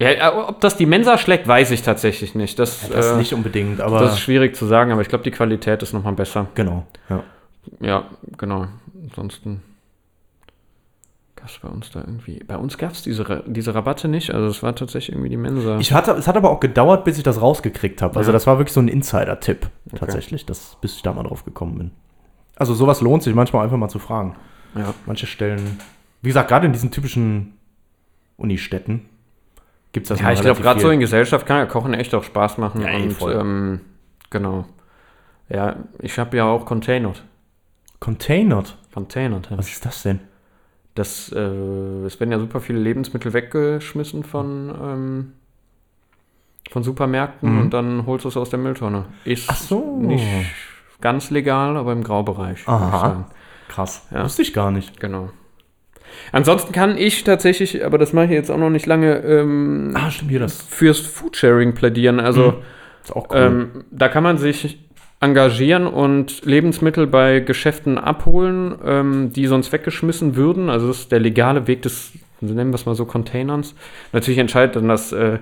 ja, 0.00 0.11
äh, 0.11 0.32
ob 0.37 0.61
das 0.61 0.76
die 0.76 0.87
Mensa 0.87 1.18
schlägt, 1.18 1.46
weiß 1.48 1.70
ich 1.72 1.82
tatsächlich 1.82 2.34
nicht. 2.34 2.58
Das, 2.58 2.88
Das 2.88 3.12
äh, 3.12 3.16
nicht 3.16 3.32
unbedingt, 3.34 3.80
aber 3.80 4.00
das 4.00 4.14
ist 4.14 4.20
schwierig 4.20 4.54
zu 4.56 4.66
sagen, 4.66 4.92
aber 4.92 5.02
ich 5.02 5.08
glaube, 5.08 5.24
die 5.24 5.30
Qualität 5.30 5.82
ist 5.82 5.92
nochmal 5.92 6.12
besser. 6.14 6.46
genau. 6.54 6.87
Ja. 7.08 7.22
Ja, 7.80 8.04
genau. 8.38 8.66
Ansonsten 9.02 9.62
gab 11.37 11.48
es 11.48 11.58
bei 11.58 11.68
uns 11.68 11.90
da 11.90 12.00
irgendwie. 12.00 12.42
Bei 12.46 12.56
uns 12.56 12.78
gab 12.78 12.92
es 12.92 13.02
diese, 13.02 13.44
diese 13.46 13.74
Rabatte 13.74 14.08
nicht. 14.08 14.32
Also 14.32 14.46
es 14.48 14.62
war 14.62 14.74
tatsächlich 14.74 15.14
irgendwie 15.14 15.28
die 15.28 15.37
Mensa. 15.37 15.78
Ich 15.78 15.92
hatte, 15.92 16.12
es 16.12 16.26
hat 16.26 16.37
aber 16.37 16.50
auch 16.50 16.61
gedauert, 16.61 17.04
bis 17.04 17.18
ich 17.18 17.24
das 17.24 17.40
rausgekriegt 17.42 18.00
habe. 18.02 18.16
Also 18.16 18.30
Ja. 18.30 18.32
das 18.32 18.46
war 18.46 18.58
wirklich 18.58 18.72
so 18.72 18.80
ein 18.80 18.88
Insider-Tipp 18.88 19.68
tatsächlich, 19.96 20.46
das, 20.46 20.76
bis 20.80 20.96
ich 20.96 21.02
da 21.02 21.12
mal 21.12 21.24
drauf 21.24 21.44
gekommen 21.44 21.76
bin. 21.78 21.90
Also 22.56 22.72
sowas 22.74 23.00
lohnt 23.02 23.22
sich 23.22 23.34
manchmal 23.34 23.64
einfach 23.64 23.76
mal 23.76 23.88
zu 23.88 23.98
fragen. 23.98 24.34
ja. 24.74 24.94
Manche 25.06 25.26
Stellen, 25.26 25.78
wie 26.22 26.28
gesagt, 26.30 26.48
gerade 26.48 26.66
in 26.66 26.72
diesen 26.72 26.90
typischen 26.90 27.54
Unistädten 28.38 29.06
gibt 29.92 30.05
es 30.05 30.09
das 30.09 30.20
Ja, 30.20 30.33
ich 30.33 30.40
glaube, 30.40 30.61
gerade 30.61 30.81
so 30.81 30.90
in 30.90 31.01
Gesellschaft 31.01 31.46
kann 31.46 31.59
ja 31.59 31.66
Kochen 31.66 31.94
echt 31.94 32.14
auch 32.14 32.24
Spaß 32.24 32.59
machen. 32.59 32.83
Ja, 32.83 32.94
und 32.96 33.12
voll. 33.12 33.33
ähm, 33.35 33.81
genau. 34.31 34.64
Ja, 35.48 35.77
ich 36.01 36.18
habe 36.18 36.37
ja 36.37 36.44
auch 36.44 36.66
Containert. 36.66 37.22
Containert. 38.01 38.77
Containert. 38.92 39.51
hab 39.51 39.59
Was 39.59 39.68
ist 39.68 39.85
das 39.87 40.03
denn? 40.03 40.20
Das, 40.94 41.31
äh, 41.33 41.38
es 42.05 42.18
werden 42.20 42.33
ja 42.33 42.38
super 42.38 42.61
viele 42.61 42.79
Lebensmittel 42.81 43.33
weggeschmissen 43.33 44.24
von, 44.24 44.74
ähm, 44.83 45.33
von 46.70 46.83
Supermärkten 46.83 47.53
Mhm. 47.55 47.61
und 47.61 47.70
dann 47.70 48.07
holst 48.07 48.24
du 48.24 48.29
es 48.29 48.37
aus 48.37 48.51
der 48.51 48.59
Mülltonne. 48.59 49.07
Ist 49.24 49.48
Ach 49.48 49.57
so. 49.57 49.98
nicht 50.01 50.24
ganz 51.01 51.31
legal, 51.31 51.77
aber 51.77 51.92
im 51.92 52.03
Graubereich. 52.03 52.66
Aha. 52.66 53.27
Krass. 53.68 54.07
Ja. 54.11 54.24
Wusste 54.24 54.42
ich 54.42 54.53
gar 54.53 54.70
nicht. 54.70 54.98
Genau. 55.01 55.31
Ansonsten 56.33 56.73
kann 56.73 56.99
ich 56.99 57.25
tatsächlich, 57.25 57.85
aber 57.85 57.99
das 57.99 58.12
mache 58.12 58.27
ich 58.27 58.31
jetzt 58.33 58.51
auch 58.51 58.59
noch 58.59 58.71
nicht 58.71 58.87
lange, 58.87 59.16
ähm, 59.18 59.92
Ah, 59.94 60.11
stimmt 60.11 60.31
hier, 60.31 60.40
das 60.40 60.61
fürs 60.62 60.99
Foodsharing 61.01 61.75
plädieren. 61.75 62.21
Also 62.21 62.42
Mhm. 62.53 62.55
ist 63.05 63.16
auch 63.16 63.29
cool. 63.31 63.37
ähm, 63.38 63.71
da 63.90 64.09
kann 64.09 64.23
man 64.23 64.38
sich 64.38 64.79
engagieren 65.21 65.87
und 65.87 66.44
Lebensmittel 66.44 67.07
bei 67.07 67.40
Geschäften 67.40 67.99
abholen, 67.99 68.77
ähm, 68.85 69.33
die 69.33 69.47
sonst 69.47 69.73
weggeschmissen 69.73 70.37
würden. 70.37 70.71
Also 70.71 70.87
das 70.88 70.99
ist 71.01 71.12
der 71.12 71.18
legale 71.21 71.66
Weg 71.66 71.83
des, 71.83 72.12
nennen 72.40 72.71
wir 72.71 72.77
es 72.77 72.87
mal 72.87 72.94
so, 72.94 73.05
Containers. 73.05 73.75
Natürlich 74.12 74.38
entscheidet 74.38 74.77
dann 74.77 74.88
das, 74.88 75.12
äh, 75.12 75.38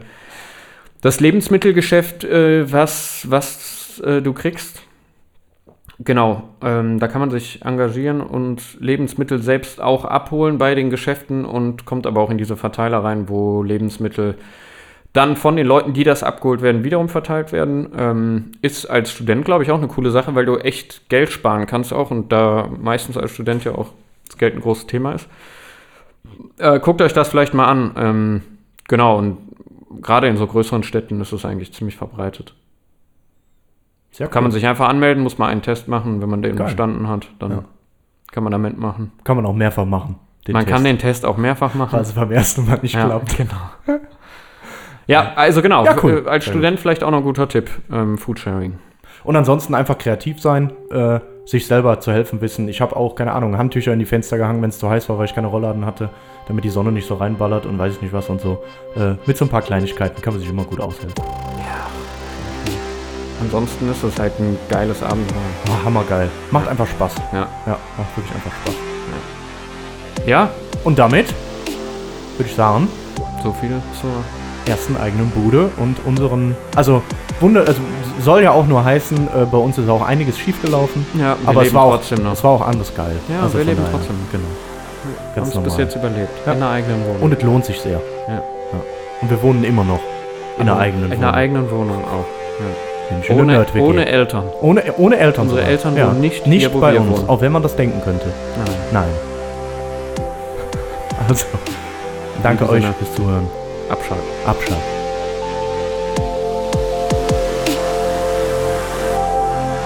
das 1.02 1.20
Lebensmittelgeschäft, 1.20 2.24
äh, 2.24 2.70
was, 2.72 3.26
was 3.28 4.00
äh, 4.04 4.22
du 4.22 4.32
kriegst. 4.32 4.82
Genau, 5.98 6.42
ähm, 6.60 6.98
da 6.98 7.08
kann 7.08 7.20
man 7.20 7.30
sich 7.30 7.64
engagieren 7.64 8.20
und 8.20 8.78
Lebensmittel 8.80 9.40
selbst 9.40 9.80
auch 9.80 10.04
abholen 10.04 10.58
bei 10.58 10.74
den 10.74 10.90
Geschäften 10.90 11.46
und 11.46 11.86
kommt 11.86 12.06
aber 12.06 12.20
auch 12.20 12.30
in 12.30 12.36
diese 12.36 12.56
Verteiler 12.56 13.02
rein, 13.02 13.30
wo 13.30 13.62
Lebensmittel 13.62 14.36
dann 15.14 15.36
von 15.36 15.56
den 15.56 15.66
Leuten, 15.66 15.94
die 15.94 16.04
das 16.04 16.22
abgeholt 16.22 16.60
werden, 16.60 16.84
wiederum 16.84 17.08
verteilt 17.08 17.50
werden. 17.50 17.88
Ähm, 17.96 18.52
ist 18.60 18.84
als 18.84 19.10
Student, 19.10 19.46
glaube 19.46 19.64
ich, 19.64 19.70
auch 19.70 19.78
eine 19.78 19.88
coole 19.88 20.10
Sache, 20.10 20.34
weil 20.34 20.44
du 20.44 20.58
echt 20.58 21.08
Geld 21.08 21.30
sparen 21.30 21.66
kannst 21.66 21.94
auch 21.94 22.10
und 22.10 22.30
da 22.30 22.68
meistens 22.78 23.16
als 23.16 23.30
Student 23.30 23.64
ja 23.64 23.74
auch 23.74 23.88
das 24.26 24.36
Geld 24.36 24.54
ein 24.54 24.60
großes 24.60 24.86
Thema 24.86 25.12
ist. 25.12 25.26
Äh, 26.58 26.78
guckt 26.80 27.00
euch 27.00 27.14
das 27.14 27.28
vielleicht 27.28 27.54
mal 27.54 27.64
an. 27.64 27.92
Ähm, 27.96 28.42
genau, 28.88 29.16
und 29.16 29.38
gerade 30.02 30.28
in 30.28 30.36
so 30.36 30.46
größeren 30.46 30.82
Städten 30.82 31.18
ist 31.22 31.32
es 31.32 31.46
eigentlich 31.46 31.72
ziemlich 31.72 31.96
verbreitet. 31.96 32.54
Sehr 34.16 34.28
Kann 34.28 34.42
man 34.44 34.50
sich 34.52 34.66
einfach 34.66 34.88
anmelden, 34.88 35.22
muss 35.22 35.36
mal 35.36 35.48
einen 35.48 35.60
Test 35.60 35.88
machen. 35.88 36.22
Wenn 36.22 36.30
man 36.30 36.40
den 36.40 36.56
Geil. 36.56 36.66
bestanden 36.68 37.06
hat, 37.06 37.28
dann 37.38 37.50
Ja. 37.50 37.64
kann 38.32 38.42
man 38.44 38.50
da 38.50 38.56
mitmachen. 38.58 39.12
Kann 39.24 39.36
man 39.36 39.44
auch 39.44 39.52
mehrfach 39.52 39.84
machen. 39.84 40.16
man 40.48 40.64
Test. 40.64 40.68
kann 40.74 40.84
den 40.84 40.98
Test 40.98 41.26
auch 41.26 41.36
mehrfach 41.36 41.74
machen. 41.74 41.90
Falls 41.90 42.08
es 42.08 42.14
beim 42.14 42.30
ersten 42.32 42.66
Mal 42.66 42.78
nicht 42.80 42.94
ja, 42.94 43.04
klappt. 43.04 43.36
genau. 43.36 44.00
Ja, 45.06 45.32
also 45.36 45.60
genau, 45.60 45.84
Ja, 45.84 45.96
cool. 46.02 46.24
äh, 46.26 46.30
als 46.30 46.46
Student 46.46 46.80
vielleicht 46.80 47.04
auch 47.04 47.10
noch 47.10 47.18
ein 47.18 47.24
guter 47.24 47.46
Tipp, 47.48 47.70
ähm, 47.92 48.16
Foodsharing. 48.16 48.78
Und 49.22 49.36
ansonsten 49.36 49.74
einfach 49.74 49.98
kreativ 49.98 50.40
sein, 50.40 50.72
äh, 50.90 51.20
sich 51.44 51.66
selber 51.66 52.00
zu 52.00 52.10
helfen 52.10 52.40
wissen. 52.40 52.68
Ich 52.68 52.80
habe 52.80 52.96
auch, 52.96 53.14
keine 53.16 53.32
Ahnung, 53.32 53.58
Handtücher 53.58 53.92
in 53.92 53.98
die 53.98 54.04
Fenster 54.06 54.36
gehangen, 54.38 54.62
wenn 54.62 54.70
es 54.70 54.78
zu 54.78 54.88
heiß 54.88 55.08
war, 55.10 55.18
weil 55.18 55.26
ich 55.26 55.34
keine 55.34 55.46
Rollladen 55.48 55.84
hatte, 55.84 56.08
damit 56.48 56.64
die 56.64 56.70
Sonne 56.70 56.90
nicht 56.90 57.06
so 57.06 57.14
reinballert 57.16 57.66
und 57.66 57.78
weiß 57.78 57.94
ich 57.96 58.02
nicht 58.02 58.12
was 58.14 58.28
und 58.30 58.40
so. 58.40 58.64
Äh, 58.96 59.14
mit 59.26 59.36
so 59.36 59.44
ein 59.44 59.48
paar 59.48 59.62
Kleinigkeiten 59.62 60.22
kann 60.22 60.32
man 60.32 60.40
sich 60.40 60.48
immer 60.50 60.64
gut 60.64 60.80
aushelfen. 60.80 61.12
Ansonsten 63.40 63.90
ist 63.90 64.02
es 64.02 64.18
halt 64.18 64.32
ein 64.38 64.58
geiles 64.70 65.02
Abenteuer. 65.02 65.36
Oh, 65.68 65.84
hammergeil. 65.84 66.28
Macht 66.50 66.68
einfach 66.68 66.86
Spaß. 66.86 67.12
Ja. 67.32 67.46
Ja, 67.66 67.78
macht 67.98 68.16
wirklich 68.16 68.34
einfach 68.34 68.50
Spaß. 68.62 68.74
Ja, 70.26 70.48
Und 70.84 70.98
damit 70.98 71.26
würde 72.36 72.50
ich 72.50 72.56
sagen, 72.56 72.88
so 73.42 73.52
viel 73.60 73.70
zur. 74.00 74.10
ersten 74.72 74.96
eigenen 74.96 75.30
Bude 75.30 75.70
und 75.76 75.96
unseren, 76.04 76.56
also 76.74 77.00
Wunder, 77.40 77.60
also 77.60 77.80
soll 78.20 78.42
ja 78.42 78.50
auch 78.50 78.66
nur 78.66 78.84
heißen, 78.84 79.16
äh, 79.28 79.44
bei 79.44 79.58
uns 79.58 79.78
ist 79.78 79.88
auch 79.88 80.02
einiges 80.04 80.36
schiefgelaufen, 80.38 81.06
Ja, 81.14 81.36
aber 81.46 81.62
es 81.62 81.72
war, 81.72 81.84
auch, 81.84 81.96
trotzdem 81.98 82.24
noch. 82.24 82.32
es 82.32 82.42
war 82.42 82.50
auch 82.50 82.66
anders 82.66 82.92
geil. 82.96 83.14
Ja, 83.28 83.42
Also 83.42 83.58
wir 83.58 83.64
leben 83.64 83.78
daher, 83.84 83.92
trotzdem. 83.92 84.16
Genau. 84.32 84.44
Wir 85.34 85.42
haben 85.42 85.52
Ganz 85.52 85.54
es 85.54 85.62
bis 85.62 85.76
jetzt 85.76 85.94
überlebt. 85.94 86.30
Ja. 86.46 86.52
In 86.54 86.58
der 86.58 86.70
eigenen 86.70 87.04
Wohnung. 87.06 87.22
Und 87.22 87.32
es 87.34 87.42
lohnt 87.42 87.64
sich 87.64 87.80
sehr. 87.80 88.00
Ja. 88.28 88.42
Und 89.20 89.30
wir 89.30 89.40
wohnen 89.42 89.62
immer 89.62 89.84
noch 89.84 90.00
in 90.58 90.64
der 90.66 90.74
Aber 90.74 90.82
eigenen 90.82 91.04
In 91.04 91.10
Wohnung. 91.10 91.20
der 91.20 91.34
eigenen 91.34 91.70
Wohnung 91.70 92.04
auch. 92.04 92.26
Ja. 92.58 92.95
Ohne, 93.30 93.66
ohne 93.78 94.06
Eltern. 94.06 94.44
ohne, 94.60 94.82
ohne 94.96 95.16
Eltern 95.18 95.42
Unsere 95.42 95.60
sogar. 95.60 95.70
Eltern 95.72 95.96
wohnen 95.96 96.20
nicht 96.20 96.44
hier, 96.44 96.52
nicht 96.52 96.74
wo 96.74 96.80
bei 96.80 96.92
wir 96.94 97.00
uns, 97.00 97.10
wohnen. 97.18 97.28
auch 97.28 97.40
wenn 97.40 97.52
man 97.52 97.62
das 97.62 97.76
denken 97.76 98.00
könnte. 98.02 98.26
Nein. 98.92 99.04
Nein. 99.04 99.10
Also, 101.28 101.46
danke 102.42 102.68
euch 102.68 102.82
Sinne. 102.82 102.94
fürs 102.98 103.14
Zuhören. 103.14 103.48
Abschalten. 103.88 104.24
Abschalten. 104.46 104.82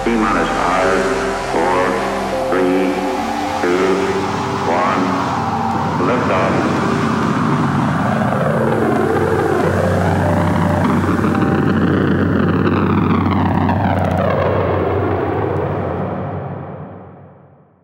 Five, 0.03 1.10